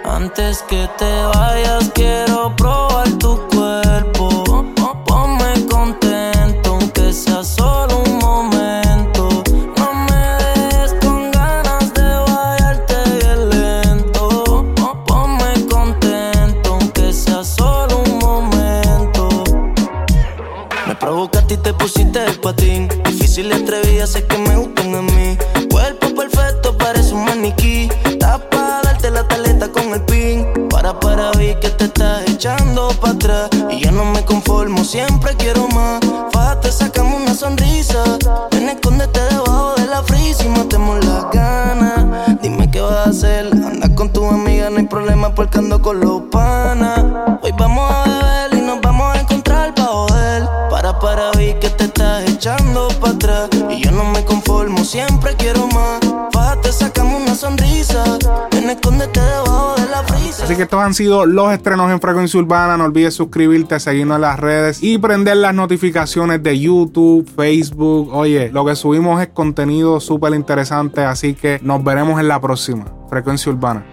Antes 0.04 0.62
que 0.64 0.89
te 0.97 1.24
vayas 1.38 1.89
quiero 1.93 2.54
probar 2.58 3.10
tu 3.18 3.51
Difícil 22.56 23.47
y 23.47 23.54
atrevida, 23.54 24.06
sé 24.06 24.26
que 24.26 24.38
me 24.38 24.58
gustan 24.58 24.93
a 24.93 25.02
mí. 25.02 25.38
Cuerpo 25.70 26.14
perfecto, 26.14 26.78
parece 26.78 27.14
un 27.14 27.24
maniquí. 27.24 27.88
Para 28.20 28.82
darte 28.84 29.10
la 29.10 29.26
taleta 29.26 29.70
con 29.72 29.93
el 29.93 30.02
pin. 30.02 30.45
Para, 30.70 30.99
para, 30.99 31.32
vi 31.32 31.56
que 31.62 31.70
te 31.70 31.86
estás 31.86 32.30
echando 32.30 32.89
para 32.99 33.14
atrás. 33.14 33.49
Y 33.70 33.80
yo 33.80 33.91
no 33.93 34.04
me 34.04 34.26
conformo, 34.26 34.84
siempre 34.84 35.34
quiero 35.38 35.70
más. 35.70 36.02
Fájate, 36.34 36.74
sacame 36.74 37.16
una 37.16 37.34
sonrisa. 37.34 38.04
Ven, 38.52 38.68
escóndete 38.68 39.22
debajo 39.22 39.76
de 39.78 39.88
la 39.88 40.04
frisa 40.04 40.43
y 40.43 40.49
matemos 40.49 41.06
las 41.06 41.32
ganas. 41.32 42.41
Dime 42.41 42.70
qué 42.70 42.82
vas 42.82 43.08
a 43.08 43.10
hacer. 43.12 43.45
Anda 43.45 43.95
con 43.95 44.12
tu 44.12 44.26
amiga, 44.26 44.70
no 44.70 44.78
hay 44.78 44.88
problema 44.88 45.34
porque 45.34 45.60
ando 45.60 45.82
con 45.82 46.02
los 46.02 46.11
Así 60.52 60.58
que 60.58 60.64
estos 60.64 60.82
han 60.82 60.93
sido 60.93 61.26
los 61.26 61.54
estrenos 61.54 61.89
en 61.89 62.02
Frecuencia 62.02 62.38
Urbana. 62.38 62.76
No 62.76 62.84
olvides 62.84 63.14
suscribirte, 63.14 63.80
seguirnos 63.80 64.16
en 64.16 64.22
las 64.24 64.38
redes 64.38 64.84
y 64.84 64.97
prender 64.97 65.38
las 65.38 65.54
notificaciones 65.54 66.43
de 66.43 66.60
YouTube, 66.60 67.26
Facebook. 67.38 68.14
Oye, 68.14 68.49
lo 68.52 68.66
que 68.66 68.76
subimos 68.76 69.22
es 69.22 69.30
contenido 69.30 70.02
súper 70.02 70.34
interesante. 70.34 71.06
Así 71.06 71.36
que 71.36 71.62
nos 71.64 71.82
veremos 71.86 72.20
en 72.20 72.28
la 72.28 72.41
próxima. 72.41 72.84
Frecuencia 73.10 73.49
Urbana. 73.49 73.86